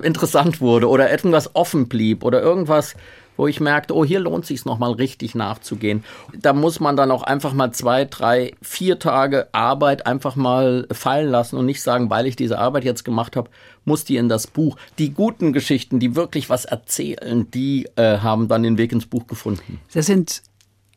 [0.03, 2.97] interessant wurde oder irgendwas offen blieb oder irgendwas,
[3.37, 6.03] wo ich merkte, oh, hier lohnt sich noch mal richtig nachzugehen.
[6.37, 11.29] Da muss man dann auch einfach mal zwei, drei, vier Tage Arbeit einfach mal fallen
[11.29, 13.49] lassen und nicht sagen, weil ich diese Arbeit jetzt gemacht habe,
[13.85, 14.75] muss die in das Buch.
[14.99, 19.27] Die guten Geschichten, die wirklich was erzählen, die äh, haben dann den Weg ins Buch
[19.27, 19.79] gefunden.
[19.93, 20.41] Das sind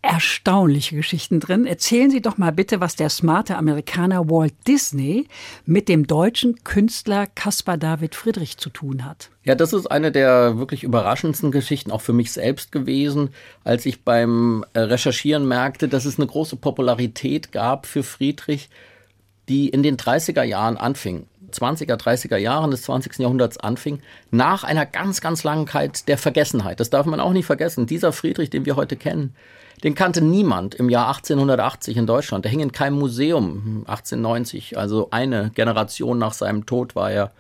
[0.03, 1.67] erstaunliche Geschichten drin.
[1.67, 5.29] Erzählen Sie doch mal bitte, was der smarte Amerikaner Walt Disney
[5.67, 9.31] mit dem deutschen Künstler Caspar David Friedrich zu tun hat.
[9.45, 13.31] Ja, das ist eine der wirklich überraschendsten Geschichten auch für mich selbst gewesen,
[13.65, 18.69] als ich beim äh, Recherchieren merkte, dass es eine große Popularität gab für Friedrich,
[19.49, 21.28] die in den 30er Jahren anfing.
[21.53, 23.19] 20er, 30er Jahren des 20.
[23.19, 26.81] Jahrhunderts anfing, nach einer ganz, ganz langen Zeit der Vergessenheit.
[26.81, 27.87] Das darf man auch nicht vergessen.
[27.87, 29.35] Dieser Friedrich, den wir heute kennen,
[29.85, 32.45] den kannte niemand im Jahr 1880 in Deutschland.
[32.45, 34.77] Der hing in keinem Museum 1890.
[34.77, 37.31] Also eine Generation nach seinem Tod war er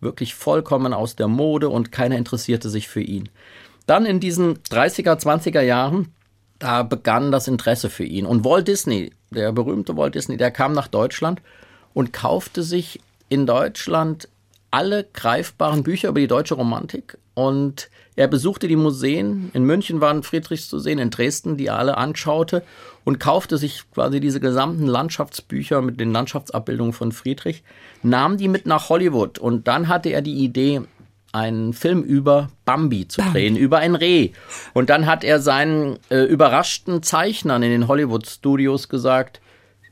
[0.00, 3.28] wirklich vollkommen aus der Mode und keiner interessierte sich für ihn.
[3.86, 6.12] Dann in diesen 30er, 20er Jahren,
[6.58, 8.26] da begann das Interesse für ihn.
[8.26, 11.40] Und Walt Disney, der berühmte Walt Disney, der kam nach Deutschland
[11.94, 14.28] und kaufte sich in Deutschland
[14.70, 19.50] alle greifbaren Bücher über die deutsche Romantik und er besuchte die Museen.
[19.54, 22.64] In München waren Friedrichs zu sehen, in Dresden, die er alle anschaute
[23.04, 27.62] und kaufte sich quasi diese gesamten Landschaftsbücher mit den Landschaftsabbildungen von Friedrich,
[28.02, 30.82] nahm die mit nach Hollywood und dann hatte er die Idee,
[31.32, 33.60] einen Film über Bambi zu drehen, Bambi.
[33.60, 34.30] über ein Reh.
[34.72, 39.40] Und dann hat er seinen äh, überraschten Zeichnern in den Hollywood-Studios gesagt,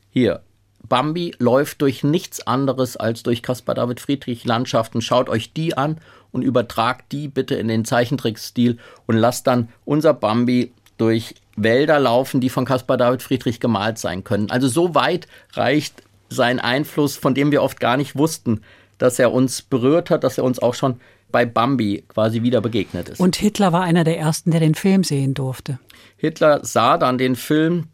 [0.09, 0.41] hier,
[0.87, 5.01] Bambi läuft durch nichts anderes als durch Caspar David Friedrich Landschaften.
[5.01, 5.99] Schaut euch die an
[6.31, 12.41] und übertragt die bitte in den Zeichentrickstil und lasst dann unser Bambi durch Wälder laufen,
[12.41, 14.49] die von Caspar David Friedrich gemalt sein können.
[14.49, 18.61] Also so weit reicht sein Einfluss, von dem wir oft gar nicht wussten,
[18.97, 20.99] dass er uns berührt hat, dass er uns auch schon
[21.31, 23.19] bei Bambi quasi wieder begegnet ist.
[23.19, 25.79] Und Hitler war einer der ersten, der den Film sehen durfte.
[26.15, 27.87] Hitler sah dann den Film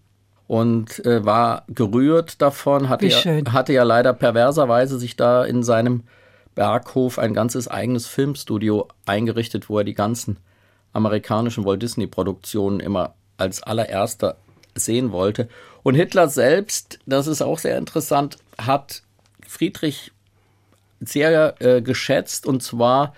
[0.53, 3.17] und äh, war gerührt davon, hatte ja,
[3.51, 6.03] hatte ja leider perverserweise sich da in seinem
[6.53, 10.37] Berghof ein ganzes eigenes Filmstudio eingerichtet, wo er die ganzen
[10.91, 14.35] amerikanischen Walt Disney Produktionen immer als allererster
[14.75, 15.49] sehen wollte.
[15.81, 19.01] Und Hitler selbst, das ist auch sehr interessant, hat
[19.47, 20.11] Friedrich
[20.99, 23.15] sehr äh, geschätzt und zwar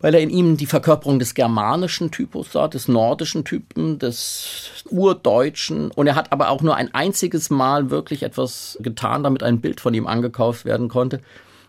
[0.00, 5.90] weil er in ihm die Verkörperung des germanischen Typus sah, des nordischen Typen, des urdeutschen.
[5.90, 9.80] Und er hat aber auch nur ein einziges Mal wirklich etwas getan, damit ein Bild
[9.80, 11.20] von ihm angekauft werden konnte.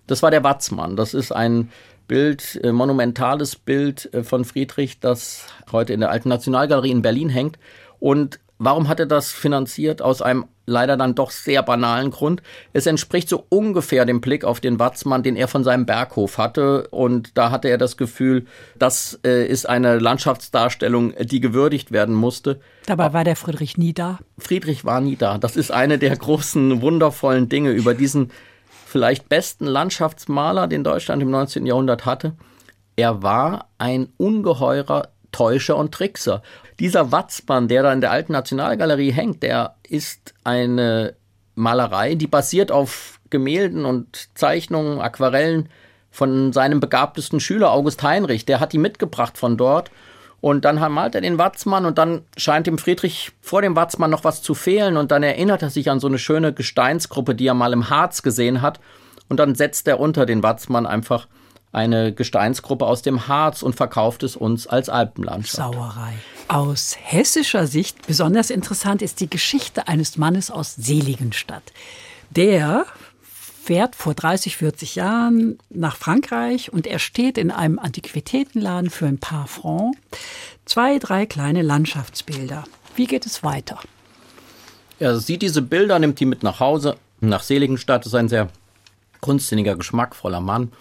[0.08, 0.96] Das war der Watzmann.
[0.96, 1.70] Das ist ein
[2.08, 7.30] Bild, äh, monumentales Bild äh, von Friedrich, das heute in der Alten Nationalgalerie in Berlin
[7.30, 7.58] hängt.
[8.00, 10.02] Und warum hat er das finanziert?
[10.02, 12.42] Aus einem leider dann doch sehr banalen Grund.
[12.74, 16.88] Es entspricht so ungefähr dem Blick auf den Watzmann, den er von seinem Berghof hatte.
[16.90, 18.46] Und da hatte er das Gefühl,
[18.78, 22.60] das äh, ist eine Landschaftsdarstellung, die gewürdigt werden musste.
[22.86, 24.20] Dabei war der Friedrich nie da.
[24.38, 25.38] Friedrich war nie da.
[25.38, 28.32] Das ist eine der großen, wundervollen Dinge über diesen
[28.86, 31.66] vielleicht besten Landschaftsmaler, den Deutschland im 19.
[31.66, 32.34] Jahrhundert hatte.
[32.96, 36.42] Er war ein ungeheurer Täuscher und Trickser.
[36.80, 41.16] Dieser Watzmann, der da in der alten Nationalgalerie hängt, der ist eine
[41.56, 45.68] Malerei, die basiert auf Gemälden und Zeichnungen, Aquarellen
[46.10, 48.46] von seinem begabtesten Schüler August Heinrich.
[48.46, 49.92] Der hat die mitgebracht von dort
[50.40, 54.24] und dann malt er den Watzmann und dann scheint dem Friedrich vor dem Watzmann noch
[54.24, 57.56] was zu fehlen und dann erinnert er sich an so eine schöne Gesteinsgruppe, die er
[57.56, 58.80] mal im Harz gesehen hat.
[59.28, 61.28] Und dann setzt er unter den Watzmann einfach
[61.72, 65.74] eine Gesteinsgruppe aus dem Harz und verkauft es uns als Alpenlandschaft.
[65.74, 66.14] Sauerei.
[66.48, 71.64] Aus hessischer Sicht besonders interessant ist die Geschichte eines Mannes aus Seligenstadt.
[72.30, 72.86] Der
[73.66, 79.18] fährt vor 30, 40 Jahren nach Frankreich und er steht in einem Antiquitätenladen für ein
[79.18, 79.98] paar Francs.
[80.66, 82.64] Zwei, drei kleine Landschaftsbilder.
[82.96, 83.80] Wie geht es weiter?
[85.00, 86.96] Er sieht diese Bilder, nimmt die mit nach Hause.
[87.22, 88.50] Nach Seligenstadt ist ein sehr
[89.20, 90.72] kunstsinniger, geschmackvoller Mann.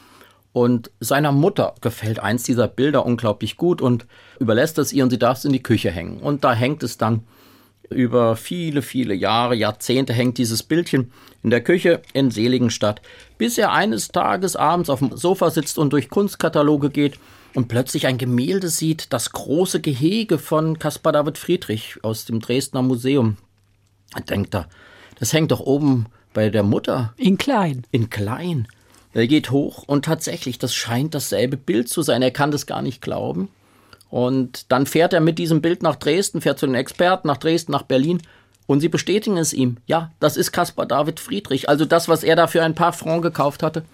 [0.54, 4.06] Und seiner Mutter gefällt eins dieser Bilder unglaublich gut und
[4.38, 6.18] überlässt es ihr und sie darf es in die Küche hängen.
[6.18, 7.24] Und da hängt es dann
[7.90, 11.10] über viele, viele Jahre, Jahrzehnte hängt dieses Bildchen
[11.42, 13.02] in der Küche in Seligenstadt,
[13.36, 17.18] bis er eines Tages abends auf dem Sofa sitzt und durch Kunstkataloge geht
[17.54, 22.82] und plötzlich ein Gemälde sieht, das große Gehege von Caspar David Friedrich aus dem Dresdner
[22.82, 23.38] Museum.
[24.14, 24.68] Er denkt da,
[25.18, 27.12] das hängt doch oben bei der Mutter.
[27.16, 27.84] In klein.
[27.90, 28.68] In klein.
[29.14, 32.20] Er geht hoch und tatsächlich, das scheint dasselbe Bild zu sein.
[32.20, 33.48] Er kann das gar nicht glauben.
[34.10, 37.72] Und dann fährt er mit diesem Bild nach Dresden, fährt zu den Experten nach Dresden,
[37.72, 38.22] nach Berlin
[38.66, 39.76] Und sie bestätigen es ihm.
[39.86, 41.68] Ja, das ist Caspar David Friedrich.
[41.68, 43.84] Also das, was er da für ein paar Franc gekauft hatte,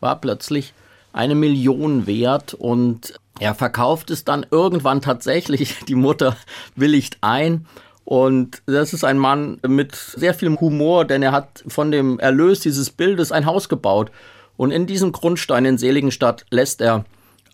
[0.00, 0.74] war plötzlich
[1.12, 5.76] eine Million wert und er verkauft es dann irgendwann tatsächlich.
[5.88, 6.36] Die Mutter
[6.74, 7.66] willigt ein.
[8.04, 12.60] Und das ist ein Mann mit sehr viel Humor, denn er hat von dem Erlös
[12.60, 14.10] dieses Bildes ein Haus gebaut.
[14.56, 17.04] Und in diesem Grundstein in Seligenstadt lässt er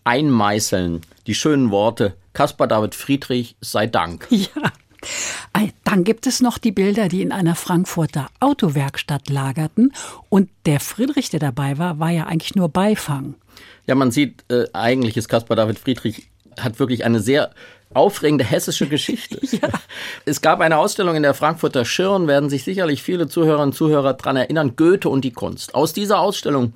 [0.03, 4.27] einmeißeln die schönen Worte Caspar David Friedrich sei Dank.
[4.53, 4.71] Ja.
[5.83, 9.93] Dann gibt es noch die Bilder, die in einer Frankfurter Autowerkstatt lagerten.
[10.29, 13.35] Und der Friedrich, der dabei war, war ja eigentlich nur Beifang.
[13.87, 17.51] Ja, man sieht, äh, eigentlich ist Caspar David Friedrich hat wirklich eine sehr
[17.93, 19.39] aufregende hessische Geschichte.
[19.57, 19.69] ja.
[20.25, 24.13] Es gab eine Ausstellung in der Frankfurter Schirn, werden sich sicherlich viele Zuhörerinnen und Zuhörer
[24.13, 25.75] daran erinnern, Goethe und die Kunst.
[25.75, 26.73] Aus dieser Ausstellung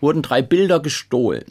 [0.00, 1.44] wurden drei Bilder gestohlen.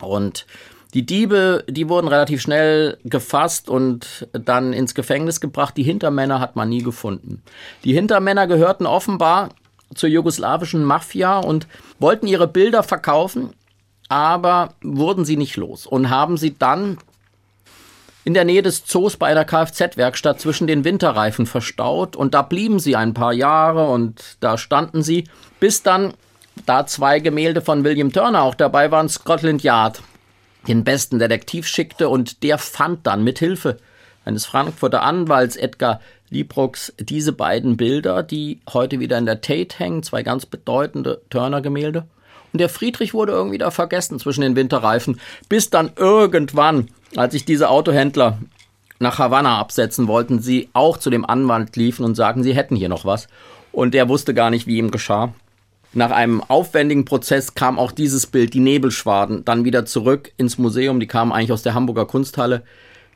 [0.00, 0.46] Und
[0.94, 5.76] die Diebe, die wurden relativ schnell gefasst und dann ins Gefängnis gebracht.
[5.76, 7.42] Die Hintermänner hat man nie gefunden.
[7.84, 9.50] Die Hintermänner gehörten offenbar
[9.94, 11.66] zur jugoslawischen Mafia und
[11.98, 13.50] wollten ihre Bilder verkaufen,
[14.08, 16.98] aber wurden sie nicht los und haben sie dann
[18.26, 22.80] in der Nähe des Zoos bei einer Kfz-Werkstatt zwischen den Winterreifen verstaut und da blieben
[22.80, 25.28] sie ein paar Jahre und da standen sie,
[25.60, 26.12] bis dann
[26.66, 30.02] da zwei Gemälde von William Turner auch dabei waren, Scotland Yard
[30.66, 33.76] den besten Detektiv schickte und der fand dann mit Hilfe
[34.24, 40.02] eines Frankfurter Anwalts Edgar Liebrucks diese beiden Bilder, die heute wieder in der Tate hängen,
[40.02, 42.06] zwei ganz bedeutende Turner-Gemälde.
[42.52, 47.44] Und der Friedrich wurde irgendwie da vergessen zwischen den Winterreifen, bis dann irgendwann, als sich
[47.44, 48.38] diese Autohändler
[48.98, 52.88] nach Havanna absetzen wollten, sie auch zu dem Anwalt liefen und sagten, sie hätten hier
[52.88, 53.28] noch was.
[53.72, 55.34] Und der wusste gar nicht, wie ihm geschah.
[55.92, 61.00] Nach einem aufwendigen Prozess kam auch dieses Bild, die Nebelschwaden, dann wieder zurück ins Museum.
[61.00, 62.62] Die kamen eigentlich aus der Hamburger Kunsthalle.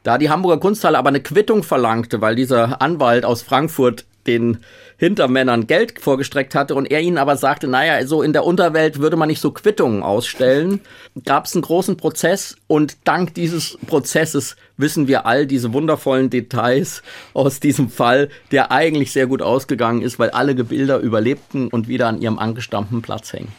[0.02, 4.58] Da die Hamburger Kunsthalle aber eine Quittung verlangte, weil dieser Anwalt aus Frankfurt den
[4.96, 9.16] Hintermännern Geld vorgestreckt hatte und er ihnen aber sagte, naja, so in der Unterwelt würde
[9.16, 10.80] man nicht so Quittungen ausstellen,
[11.24, 17.02] gab es einen großen Prozess und dank dieses Prozesses wissen wir all diese wundervollen Details
[17.32, 22.08] aus diesem Fall, der eigentlich sehr gut ausgegangen ist, weil alle Gebilder überlebten und wieder
[22.08, 23.52] an ihrem angestammten Platz hängen.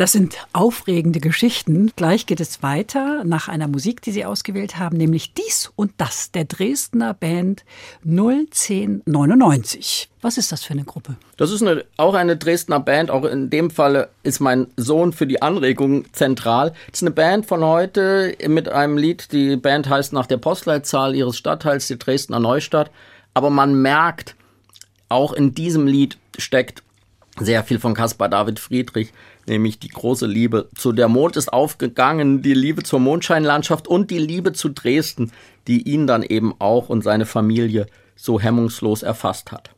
[0.00, 1.92] Das sind aufregende Geschichten.
[1.94, 6.30] Gleich geht es weiter nach einer Musik, die Sie ausgewählt haben, nämlich Dies und Das
[6.30, 7.66] der Dresdner Band
[8.06, 10.08] 01099.
[10.22, 11.16] Was ist das für eine Gruppe?
[11.36, 13.10] Das ist eine, auch eine Dresdner Band.
[13.10, 16.72] Auch in dem Fall ist mein Sohn für die Anregung zentral.
[16.90, 19.32] Es ist eine Band von heute mit einem Lied.
[19.32, 22.90] Die Band heißt nach der Postleitzahl ihres Stadtteils, die Dresdner Neustadt.
[23.34, 24.34] Aber man merkt,
[25.10, 26.82] auch in diesem Lied steckt
[27.40, 29.12] sehr viel von Caspar David Friedrich,
[29.46, 34.18] nämlich die große Liebe zu der Mond ist aufgegangen, die Liebe zur Mondscheinlandschaft und die
[34.18, 35.32] Liebe zu Dresden,
[35.66, 39.70] die ihn dann eben auch und seine Familie so hemmungslos erfasst hat.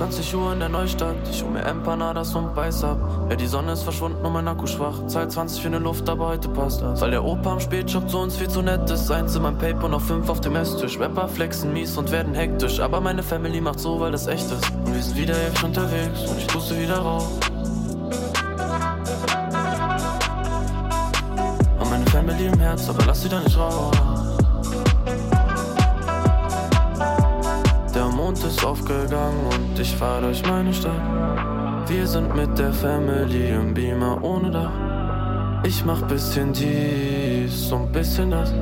[0.00, 2.96] 20 Uhr in der Neustadt, ich hol mir Empanadas und Beiß ab.
[3.28, 5.06] Ja, die Sonne ist verschwunden und mein Akku schwach.
[5.08, 7.02] Zeit 20 für ne Luft, aber heute passt das.
[7.02, 9.10] Weil der Opa am Spätshop zu uns viel zu nett ist.
[9.10, 10.98] Eins in meinem Paper noch fünf auf dem Esstisch.
[10.98, 12.80] Rapper flexen mies und werden hektisch.
[12.80, 14.70] Aber meine Family macht so, weil das echt ist.
[14.86, 17.28] Und wir sind wieder jetzt unterwegs und ich puste wieder raus.
[21.78, 24.19] Und meine Family im Herz, aber lass sie da nicht raus.
[28.30, 31.02] Mond ist aufgegangen und ich fahr durch meine Stadt.
[31.88, 34.70] Wir sind mit der Family im Beamer ohne Dach.
[35.64, 38.54] Ich mach bisschen dies und bisschen das.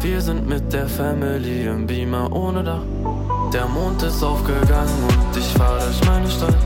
[0.00, 2.82] Wir sind mit der Family im Beamer ohne Dach.
[3.54, 6.58] Der Mond ist aufgegangen und ich fahr durch meine Stadt.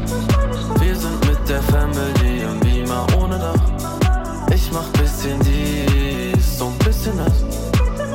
[0.80, 4.50] Wir sind mit der Family im Beamer ohne Dach.
[4.52, 7.44] Ich mach bisschen dies und bisschen das.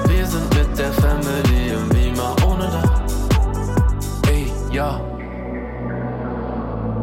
[0.09, 1.58] Wir sind mit der Family
[4.79, 5.01] ja.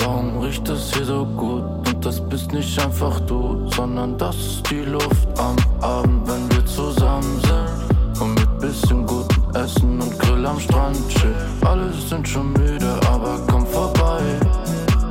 [0.00, 1.64] Warum riecht es hier so gut?
[1.86, 6.64] Und das bist nicht einfach du, sondern das ist die Luft am Abend, wenn wir
[6.64, 8.22] zusammen sind.
[8.22, 11.34] Und mit bisschen gutem Essen und Grill am Strand chill.
[11.70, 14.22] Alle sind schon müde, aber komm vorbei.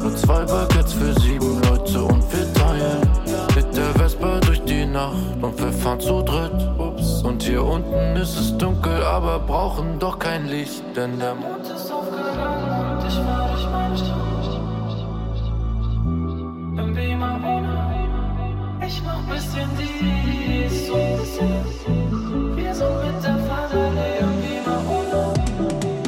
[0.01, 3.01] Nur zwei Baguettes für sieben Leute und wir teilen.
[3.55, 6.59] Mit der Vespa durch die Nacht und wir fahren zu dritt.
[7.23, 11.74] Und hier unten ist es dunkel, aber brauchen doch kein Licht, denn der Mond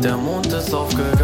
[0.08, 1.17] der Mond ist aufgegangen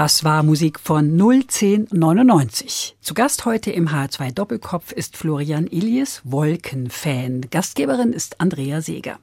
[0.00, 2.96] Das war Musik von 01099.
[3.02, 7.42] Zu Gast heute im H2 Doppelkopf ist Florian Ilies, Wolkenfan.
[7.50, 9.18] Gastgeberin ist Andrea Seeger.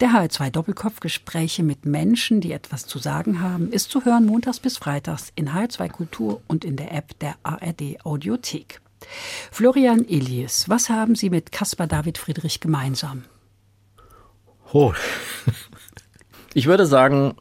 [0.00, 4.58] Der H2 Doppelkopf Gespräche mit Menschen, die etwas zu sagen haben, ist zu hören montags
[4.58, 8.80] bis freitags in H2 Kultur und in der App der ARD Audiothek.
[9.52, 13.22] Florian Ilies, was haben Sie mit Caspar David Friedrich gemeinsam?
[14.72, 14.92] Oh.
[16.52, 17.34] Ich würde sagen,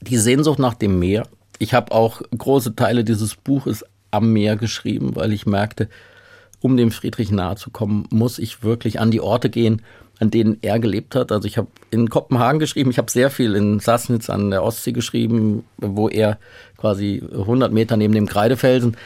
[0.00, 1.28] die Sehnsucht nach dem Meer
[1.62, 5.88] ich habe auch große Teile dieses Buches am Meer geschrieben, weil ich merkte,
[6.60, 9.82] um dem Friedrich nahe zu kommen, muss ich wirklich an die Orte gehen,
[10.18, 11.30] an denen er gelebt hat.
[11.30, 14.92] Also ich habe in Kopenhagen geschrieben, ich habe sehr viel in Sassnitz an der Ostsee
[14.92, 16.38] geschrieben, wo er
[16.76, 18.96] quasi 100 Meter neben dem Kreidefelsen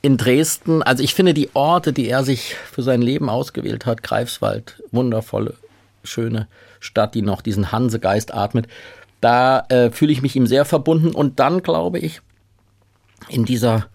[0.00, 0.82] in Dresden.
[0.82, 5.54] Also ich finde die Orte, die er sich für sein Leben ausgewählt hat, Greifswald, wundervolle,
[6.02, 6.48] schöne
[6.80, 8.68] Stadt, die noch diesen Hansegeist atmet.
[9.20, 12.20] Da äh, fühle ich mich ihm sehr verbunden und dann glaube ich,
[13.28, 13.86] in dieser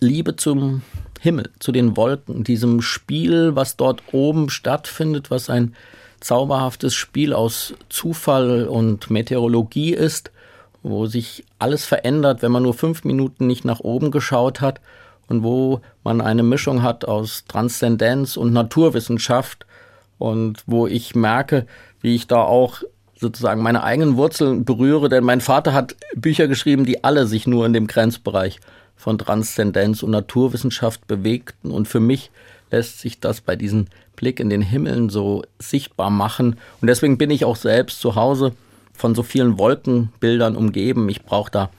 [0.00, 0.82] Liebe zum
[1.20, 5.74] Himmel, zu den Wolken, diesem Spiel, was dort oben stattfindet, was ein
[6.20, 10.30] zauberhaftes Spiel aus Zufall und Meteorologie ist,
[10.82, 14.80] wo sich alles verändert, wenn man nur fünf Minuten nicht nach oben geschaut hat
[15.28, 19.66] und wo man eine Mischung hat aus Transzendenz und Naturwissenschaft
[20.18, 21.66] und wo ich merke,
[22.00, 22.82] wie ich da auch
[23.20, 27.66] sozusagen meine eigenen Wurzeln berühre, denn mein Vater hat Bücher geschrieben, die alle sich nur
[27.66, 28.60] in dem Grenzbereich
[28.96, 31.70] von Transzendenz und Naturwissenschaft bewegten.
[31.70, 32.30] Und für mich
[32.70, 36.56] lässt sich das bei diesem Blick in den Himmeln so sichtbar machen.
[36.80, 38.52] Und deswegen bin ich auch selbst zu Hause
[38.92, 41.08] von so vielen Wolkenbildern umgeben.
[41.08, 41.70] Ich brauche da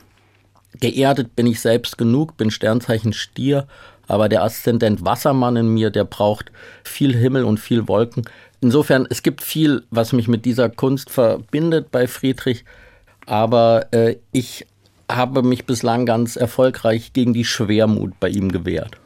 [0.80, 3.68] geerdet bin ich selbst genug, bin Sternzeichen Stier,
[4.08, 6.52] aber der Aszendent Wassermann in mir, der braucht
[6.84, 8.26] viel Himmel und viel Wolken.
[8.62, 12.66] Insofern, es gibt viel, was mich mit dieser Kunst verbindet bei Friedrich,
[13.26, 14.66] aber äh, ich
[15.10, 18.98] habe mich bislang ganz erfolgreich gegen die Schwermut bei ihm gewehrt.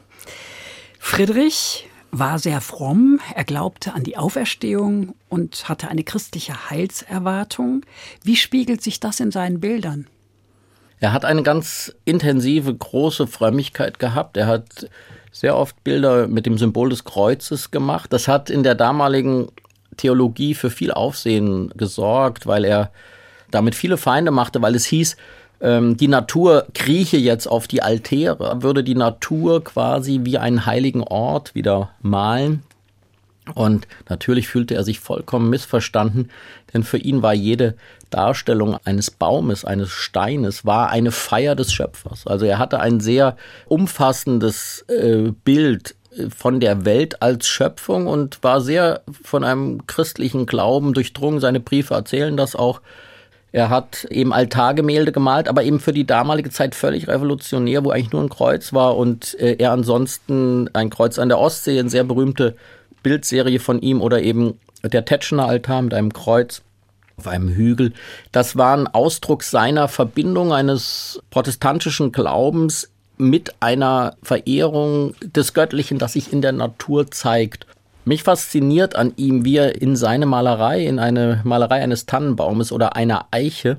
[1.00, 7.82] Friedrich war sehr fromm, er glaubte an die Auferstehung und hatte eine christliche Heilserwartung.
[8.24, 10.08] Wie spiegelt sich das in seinen Bildern?
[11.00, 14.38] Er hat eine ganz intensive, große Frömmigkeit gehabt.
[14.38, 14.88] Er hat
[15.34, 18.14] sehr oft Bilder mit dem Symbol des Kreuzes gemacht.
[18.14, 19.50] Das hat in der damaligen
[19.98, 22.92] Theologie für viel Aufsehen gesorgt, weil er
[23.52, 25.18] damit viele Feinde machte, weil es hieß,
[25.60, 31.04] ähm, die Natur krieche jetzt auf die Altäre, würde die Natur quasi wie einen heiligen
[31.04, 32.64] Ort wieder malen.
[33.56, 36.30] Und natürlich fühlte er sich vollkommen missverstanden,
[36.74, 37.76] denn für ihn war jede
[38.10, 42.26] Darstellung eines Baumes, eines Steines, war eine Feier des Schöpfers.
[42.26, 43.36] Also er hatte ein sehr
[43.66, 50.46] umfassendes äh, Bild äh, von der Welt als Schöpfung und war sehr von einem christlichen
[50.46, 51.42] Glauben durchdrungen.
[51.42, 52.82] Seine Briefe erzählen das auch.
[53.52, 58.12] Er hat eben Altargemälde gemalt, aber eben für die damalige Zeit völlig revolutionär, wo eigentlich
[58.12, 62.04] nur ein Kreuz war und äh, er ansonsten ein Kreuz an der Ostsee, eine sehr
[62.04, 62.56] berühmte
[63.04, 66.62] Bildserie von ihm oder eben der Tetschener Altar mit einem Kreuz
[67.18, 67.94] auf einem Hügel.
[68.32, 76.14] Das war ein Ausdruck seiner Verbindung eines protestantischen Glaubens mit einer Verehrung des Göttlichen, das
[76.14, 77.68] sich in der Natur zeigt.
[78.06, 82.96] Mich fasziniert an ihm, wie er in seine Malerei, in eine Malerei eines Tannenbaumes oder
[82.96, 83.78] einer Eiche,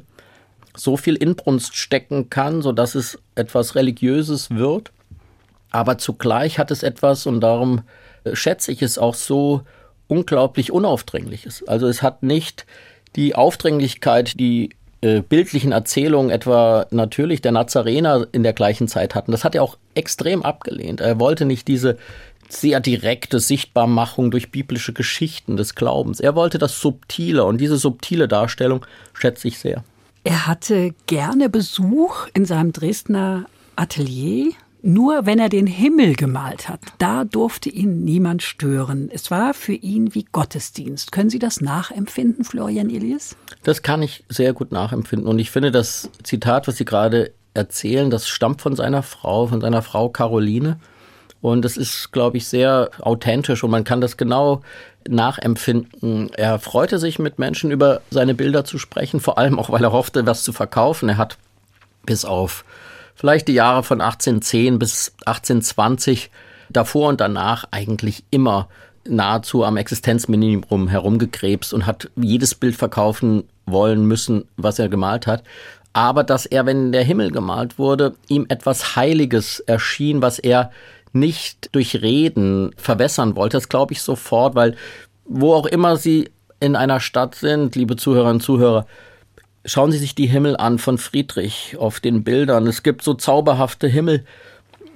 [0.77, 4.93] so viel Inbrunst stecken kann, sodass es etwas Religiöses wird.
[5.70, 7.83] Aber zugleich hat es etwas, und darum
[8.33, 9.62] schätze ich es auch so
[10.09, 11.66] unglaublich unaufdringliches.
[11.66, 12.66] Also es hat nicht
[13.16, 14.70] die Aufdringlichkeit, die
[15.01, 19.33] äh, bildlichen Erzählungen etwa natürlich der Nazarener in der gleichen Zeit hatten.
[19.33, 21.01] Das hat er auch extrem abgelehnt.
[21.01, 21.99] Er wollte nicht diese
[22.49, 26.20] sehr direkte Sichtbarmachung durch biblische Geschichten des Glaubens.
[26.20, 29.85] Er wollte das Subtile und diese subtile Darstellung schätze ich sehr.
[30.25, 33.45] Er hatte gerne Besuch in seinem Dresdner
[33.77, 34.53] Atelier
[34.85, 39.09] nur wenn er den Himmel gemalt hat, da durfte ihn niemand stören.
[39.12, 41.11] Es war für ihn wie Gottesdienst.
[41.11, 43.35] Können Sie das nachempfinden, Florian Elias?
[43.62, 45.26] Das kann ich sehr gut nachempfinden.
[45.26, 49.62] Und ich finde, das Zitat, was Sie gerade erzählen, das stammt von seiner Frau, von
[49.62, 50.78] seiner Frau Caroline.
[51.41, 54.62] Und das ist, glaube ich, sehr authentisch und man kann das genau
[55.09, 56.30] nachempfinden.
[56.35, 59.93] Er freute sich, mit Menschen über seine Bilder zu sprechen, vor allem auch, weil er
[59.93, 61.09] hoffte, was zu verkaufen.
[61.09, 61.39] Er hat
[62.05, 62.64] bis auf
[63.15, 66.31] vielleicht die Jahre von 1810 bis 1820
[66.71, 68.69] davor und danach eigentlich immer
[69.07, 75.43] nahezu am Existenzminimum herumgekrebst und hat jedes Bild verkaufen wollen müssen, was er gemalt hat.
[75.93, 80.71] Aber dass er, wenn der Himmel gemalt wurde, ihm etwas Heiliges erschien, was er
[81.12, 84.75] nicht durch Reden verwässern wollte, das glaube ich sofort, weil
[85.25, 88.87] wo auch immer Sie in einer Stadt sind, liebe Zuhörerinnen und Zuhörer,
[89.67, 92.67] Schauen Sie sich die Himmel an von Friedrich auf den Bildern.
[92.67, 94.25] Es gibt so zauberhafte Himmel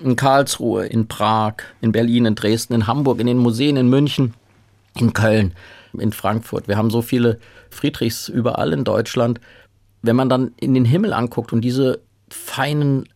[0.03, 4.35] in Karlsruhe, in Prag, in Berlin, in Dresden, in Hamburg, in den Museen, in München,
[4.95, 5.55] in Köln,
[5.99, 6.69] in Frankfurt.
[6.69, 7.39] Wir haben so viele
[7.71, 9.41] Friedrichs überall in Deutschland.
[10.03, 13.09] Wenn man dann in den Himmel anguckt und diese feinen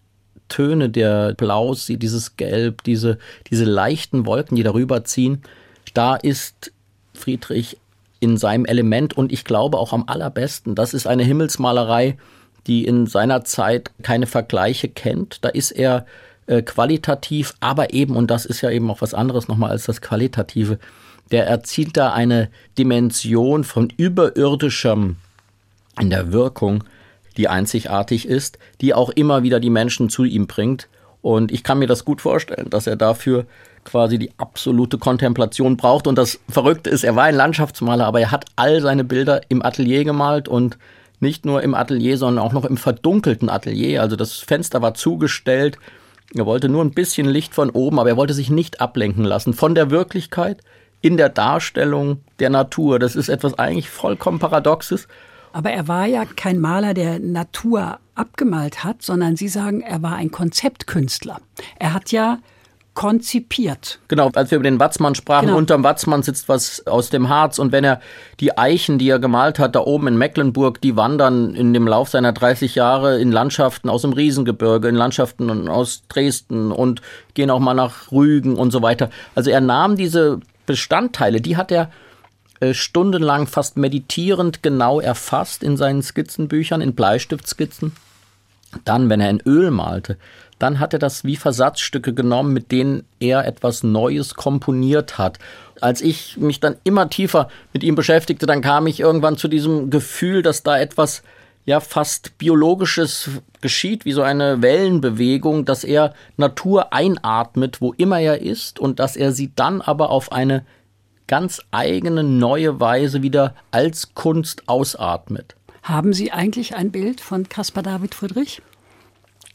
[0.48, 3.18] Töne der Blaus dieses Gelb, diese,
[3.50, 5.42] diese leichten Wolken, die darüber ziehen,
[5.92, 6.72] da ist
[7.12, 7.76] Friedrich
[8.22, 10.76] in seinem Element und ich glaube auch am allerbesten.
[10.76, 12.16] Das ist eine Himmelsmalerei,
[12.68, 15.44] die in seiner Zeit keine Vergleiche kennt.
[15.44, 16.06] Da ist er
[16.46, 20.00] äh, qualitativ, aber eben, und das ist ja eben auch was anderes nochmal als das
[20.00, 20.78] Qualitative,
[21.32, 22.48] der erzielt da eine
[22.78, 25.16] Dimension von überirdischem
[26.00, 26.84] in der Wirkung,
[27.36, 30.88] die einzigartig ist, die auch immer wieder die Menschen zu ihm bringt.
[31.22, 33.46] Und ich kann mir das gut vorstellen, dass er dafür
[33.84, 36.06] quasi die absolute Kontemplation braucht.
[36.06, 39.64] Und das Verrückte ist, er war ein Landschaftsmaler, aber er hat all seine Bilder im
[39.64, 40.78] Atelier gemalt und
[41.20, 44.02] nicht nur im Atelier, sondern auch noch im verdunkelten Atelier.
[44.02, 45.78] Also das Fenster war zugestellt.
[46.34, 49.54] Er wollte nur ein bisschen Licht von oben, aber er wollte sich nicht ablenken lassen
[49.54, 50.62] von der Wirklichkeit
[51.00, 52.98] in der Darstellung der Natur.
[52.98, 55.08] Das ist etwas eigentlich vollkommen Paradoxes.
[55.52, 60.16] Aber er war ja kein Maler, der Natur abgemalt hat, sondern Sie sagen, er war
[60.16, 61.40] ein Konzeptkünstler.
[61.78, 62.38] Er hat ja
[62.94, 64.00] konzipiert.
[64.08, 65.58] Genau, als wir über den Watzmann sprachen, genau.
[65.58, 68.00] unterm Watzmann sitzt was aus dem Harz und wenn er
[68.38, 72.10] die Eichen, die er gemalt hat, da oben in Mecklenburg, die wandern in dem Lauf
[72.10, 77.00] seiner 30 Jahre in Landschaften aus dem Riesengebirge, in Landschaften aus Dresden und
[77.32, 79.08] gehen auch mal nach Rügen und so weiter.
[79.34, 81.90] Also er nahm diese Bestandteile, die hat er
[82.60, 87.92] äh, stundenlang fast meditierend genau erfasst in seinen Skizzenbüchern, in Bleistiftskizzen.
[88.84, 90.16] Dann, wenn er in Öl malte,
[90.62, 95.40] dann hat er das wie Versatzstücke genommen, mit denen er etwas Neues komponiert hat.
[95.80, 99.90] Als ich mich dann immer tiefer mit ihm beschäftigte, dann kam ich irgendwann zu diesem
[99.90, 101.24] Gefühl, dass da etwas
[101.64, 108.40] ja fast biologisches geschieht, wie so eine Wellenbewegung, dass er Natur einatmet, wo immer er
[108.40, 110.64] ist und dass er sie dann aber auf eine
[111.26, 115.56] ganz eigene neue Weise wieder als Kunst ausatmet.
[115.82, 118.62] Haben Sie eigentlich ein Bild von Caspar David Friedrich?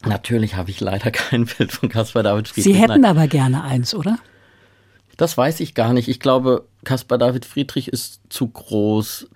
[0.06, 2.64] Natürlich habe ich leider kein Bild von Caspar David Friedrich.
[2.64, 3.04] Sie hätten Nein.
[3.04, 4.18] aber gerne eins, oder?
[5.16, 6.08] Das weiß ich gar nicht.
[6.08, 9.28] Ich glaube, Caspar David Friedrich ist zu groß,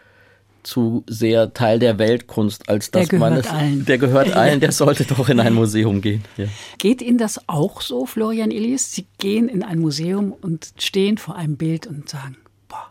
[0.63, 3.49] zu sehr Teil der Weltkunst, als dass der man es.
[3.49, 3.85] Allen.
[3.85, 6.23] Der gehört allen, der sollte doch in ein Museum gehen.
[6.37, 6.47] Ja.
[6.79, 8.93] Geht Ihnen das auch so, Florian Illies?
[8.93, 12.37] Sie gehen in ein Museum und stehen vor einem Bild und sagen,
[12.69, 12.91] boah,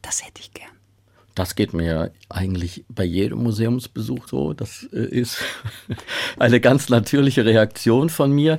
[0.00, 0.71] das hätte ich gern.
[1.34, 4.52] Das geht mir eigentlich bei jedem Museumsbesuch so.
[4.52, 5.38] Das äh, ist
[6.38, 8.58] eine ganz natürliche Reaktion von mir.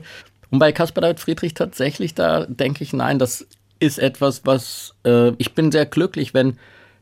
[0.50, 3.48] Und bei Caspar David Friedrich tatsächlich, da denke ich, nein, das
[3.80, 6.58] ist etwas, was äh, ich bin sehr glücklich, wenn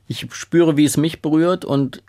[0.08, 2.02] ich spüre, wie es mich berührt und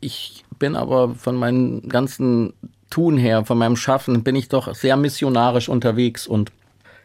[0.00, 2.52] ich bin aber von meinem ganzen
[2.90, 6.52] Tun her, von meinem Schaffen, bin ich doch sehr missionarisch unterwegs und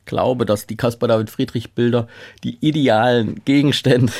[0.05, 2.07] glaube, dass die Caspar David Friedrich Bilder
[2.43, 4.11] die idealen Gegenstände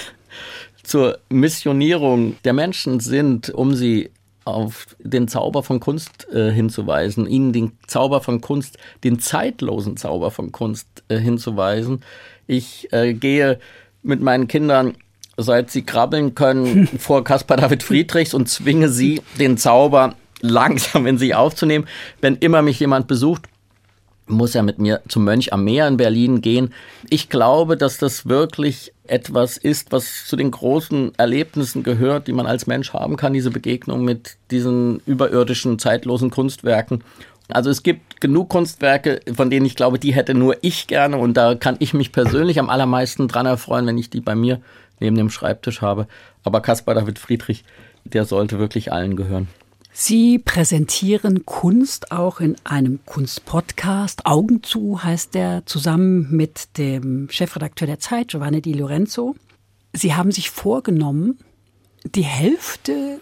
[0.91, 4.11] zur Missionierung der Menschen sind, um sie
[4.43, 10.31] auf den Zauber von Kunst äh, hinzuweisen, ihnen den Zauber von Kunst, den zeitlosen Zauber
[10.31, 12.01] von Kunst äh, hinzuweisen.
[12.45, 13.59] Ich äh, gehe
[14.03, 14.97] mit meinen Kindern,
[15.37, 21.17] seit sie krabbeln können, vor Caspar David Friedrichs und zwinge sie, den Zauber langsam in
[21.17, 21.87] sich aufzunehmen.
[22.19, 23.43] Wenn immer mich jemand besucht,
[24.27, 26.73] muss er mit mir zum Mönch am Meer in Berlin gehen.
[27.09, 32.45] Ich glaube, dass das wirklich etwas ist, was zu den großen Erlebnissen gehört, die man
[32.45, 37.03] als Mensch haben kann, diese Begegnung mit diesen überirdischen, zeitlosen Kunstwerken.
[37.49, 41.35] Also es gibt genug Kunstwerke, von denen ich glaube, die hätte nur ich gerne und
[41.35, 44.61] da kann ich mich persönlich am allermeisten dran erfreuen, wenn ich die bei mir
[45.01, 46.07] neben dem Schreibtisch habe.
[46.43, 47.65] Aber Caspar David Friedrich,
[48.05, 49.49] der sollte wirklich allen gehören.
[49.93, 54.25] Sie präsentieren Kunst auch in einem Kunstpodcast.
[54.25, 59.35] Augen zu heißt der, zusammen mit dem Chefredakteur der Zeit, Giovanni Di Lorenzo.
[59.91, 61.39] Sie haben sich vorgenommen,
[62.05, 63.19] die Hälfte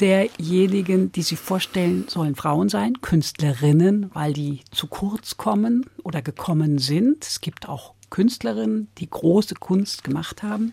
[0.00, 6.78] derjenigen, die Sie vorstellen, sollen Frauen sein, Künstlerinnen, weil die zu kurz kommen oder gekommen
[6.78, 7.26] sind.
[7.26, 10.72] Es gibt auch Künstlerinnen, die große Kunst gemacht haben.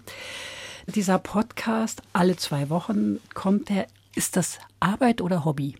[0.87, 5.75] Dieser Podcast, alle zwei Wochen kommt er ist das Arbeit oder Hobby?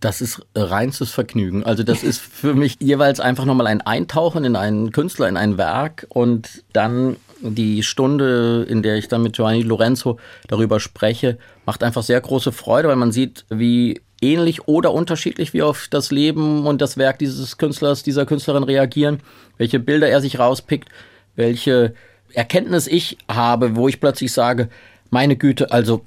[0.00, 1.64] Das ist reinstes Vergnügen.
[1.64, 5.58] Also das ist für mich jeweils einfach nochmal ein Eintauchen in einen Künstler, in ein
[5.58, 11.82] Werk und dann die Stunde, in der ich dann mit Giovanni Lorenzo darüber spreche, macht
[11.82, 16.66] einfach sehr große Freude, weil man sieht, wie ähnlich oder unterschiedlich wir auf das Leben
[16.66, 19.20] und das Werk dieses Künstlers, dieser Künstlerin reagieren,
[19.58, 20.88] welche Bilder er sich rauspickt,
[21.34, 21.94] welche
[22.32, 24.68] Erkenntnis ich habe, wo ich plötzlich sage,
[25.10, 26.02] meine Güte, also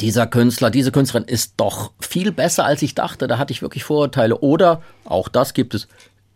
[0.00, 3.28] dieser Künstler, diese Künstlerin ist doch viel besser, als ich dachte.
[3.28, 4.38] Da hatte ich wirklich Vorurteile.
[4.38, 5.88] Oder, auch das gibt es,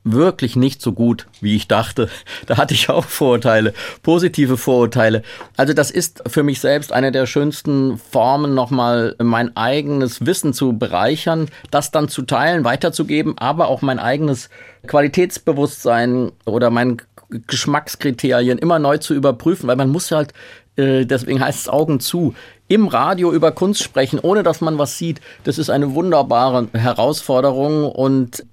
[0.06, 2.08] wirklich nicht so gut, wie ich dachte.
[2.46, 5.22] Da hatte ich auch Vorurteile, positive Vorurteile.
[5.56, 10.74] Also das ist für mich selbst eine der schönsten Formen, nochmal mein eigenes Wissen zu
[10.74, 14.48] bereichern, das dann zu teilen, weiterzugeben, aber auch mein eigenes
[14.86, 17.02] Qualitätsbewusstsein oder mein
[17.48, 20.32] Geschmackskriterien immer neu zu überprüfen, weil man muss halt,
[20.76, 22.34] deswegen heißt es Augen zu,
[22.68, 27.90] im Radio über Kunst sprechen, ohne dass man was sieht, das ist eine wunderbare Herausforderung
[27.90, 28.44] und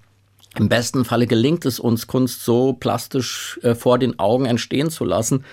[0.57, 5.03] im besten Falle gelingt es uns, Kunst so plastisch äh, vor den Augen entstehen zu
[5.03, 5.43] lassen,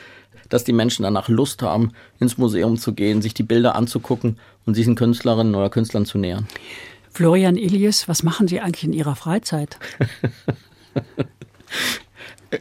[0.51, 4.77] dass die Menschen danach Lust haben, ins Museum zu gehen, sich die Bilder anzugucken und
[4.77, 6.47] diesen Künstlerinnen oder Künstlern zu nähern.
[7.13, 9.79] Florian Ilias, was machen Sie eigentlich in Ihrer Freizeit?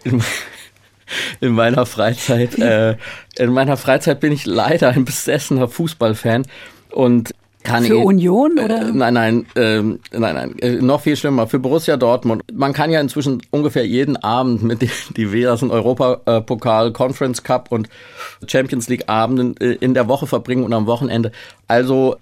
[1.41, 2.57] in meiner Freizeit.
[2.59, 2.97] Äh,
[3.37, 6.45] in meiner Freizeit bin ich leider ein besessener Fußballfan
[6.91, 7.33] und
[7.63, 8.87] kann für Union oder?
[8.87, 11.45] Äh, nein, nein, äh, nein, nein, äh, noch viel schlimmer.
[11.47, 12.43] Für Borussia Dortmund.
[12.53, 17.89] Man kann ja inzwischen ungefähr jeden Abend mit den diversen Europapokal, Conference Cup und
[18.47, 21.31] Champions League Abenden äh, in der Woche verbringen und am Wochenende.
[21.67, 22.15] Also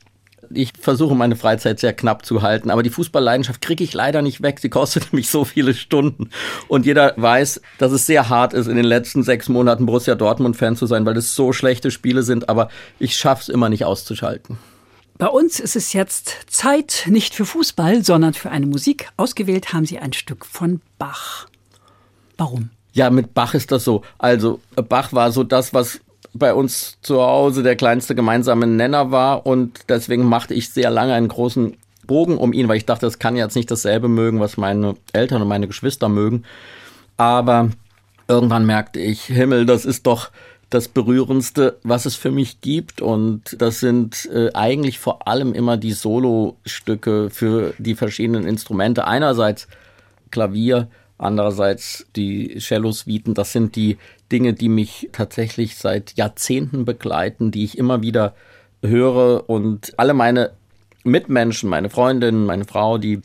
[0.54, 4.42] ich versuche meine Freizeit sehr knapp zu halten, aber die Fußballleidenschaft kriege ich leider nicht
[4.42, 4.60] weg.
[4.60, 6.30] Sie kostet mich so viele Stunden.
[6.68, 10.76] Und jeder weiß, dass es sehr hart ist, in den letzten sechs Monaten Borussia Dortmund-Fan
[10.76, 12.70] zu sein, weil es so schlechte Spiele sind, aber
[13.00, 14.58] ich schaffe es immer nicht auszuschalten.
[15.18, 19.10] Bei uns ist es jetzt Zeit nicht für Fußball, sondern für eine Musik.
[19.18, 21.48] Ausgewählt haben Sie ein Stück von Bach.
[22.38, 22.70] Warum?
[22.94, 24.04] Ja, mit Bach ist das so.
[24.20, 26.02] Also Bach war so das, was
[26.38, 31.14] bei uns zu Hause der kleinste gemeinsame Nenner war und deswegen machte ich sehr lange
[31.14, 34.58] einen großen Bogen um ihn, weil ich dachte, das kann jetzt nicht dasselbe mögen, was
[34.58, 36.44] meine Eltern und meine Geschwister mögen.
[37.18, 37.70] Aber
[38.28, 40.32] irgendwann merkte ich, Himmel, das ist doch
[40.70, 43.02] das Berührendste, was es für mich gibt.
[43.02, 49.06] Und das sind äh, eigentlich vor allem immer die Solostücke für die verschiedenen Instrumente.
[49.06, 49.68] Einerseits
[50.32, 53.34] Klavier, andererseits die Cello-Suiten.
[53.34, 53.98] Das sind die
[54.32, 58.36] Dinge, die mich tatsächlich seit Jahrzehnten begleiten, die ich immer wieder
[58.82, 60.52] höre und alle meine
[61.04, 63.22] Mitmenschen, meine Freundin, meine Frau, die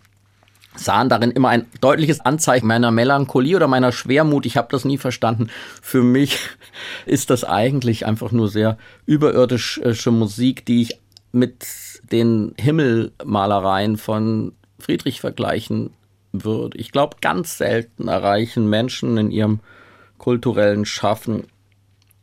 [0.74, 4.46] sahen darin immer ein deutliches Anzeichen meiner Melancholie oder meiner Schwermut.
[4.46, 5.48] Ich habe das nie verstanden.
[5.82, 6.38] Für mich
[7.06, 10.98] ist das eigentlich einfach nur sehr überirdische Musik, die ich
[11.32, 11.66] mit
[12.10, 15.90] den Himmelmalereien von Friedrich vergleichen
[16.32, 16.78] würde.
[16.78, 19.60] Ich glaube, ganz selten erreichen Menschen in ihrem
[20.22, 21.48] kulturellen Schaffen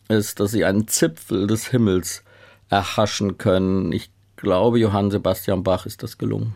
[0.07, 2.23] ist, dass sie einen Zipfel des Himmels
[2.69, 3.91] erhaschen können.
[3.91, 6.55] Ich glaube, Johann Sebastian Bach ist das gelungen.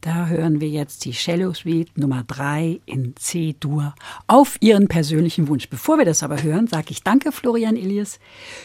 [0.00, 3.94] Da hören wir jetzt die Cello Suite Nummer 3 in C-Dur
[4.26, 5.68] auf Ihren persönlichen Wunsch.
[5.68, 8.18] Bevor wir das aber hören, sage ich danke Florian Ilias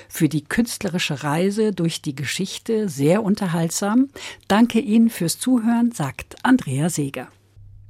[0.09, 4.09] für die künstlerische Reise durch die Geschichte, sehr unterhaltsam.
[4.47, 7.27] Danke Ihnen fürs Zuhören, sagt Andrea Seeger.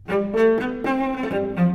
[0.08, 1.75] Mehr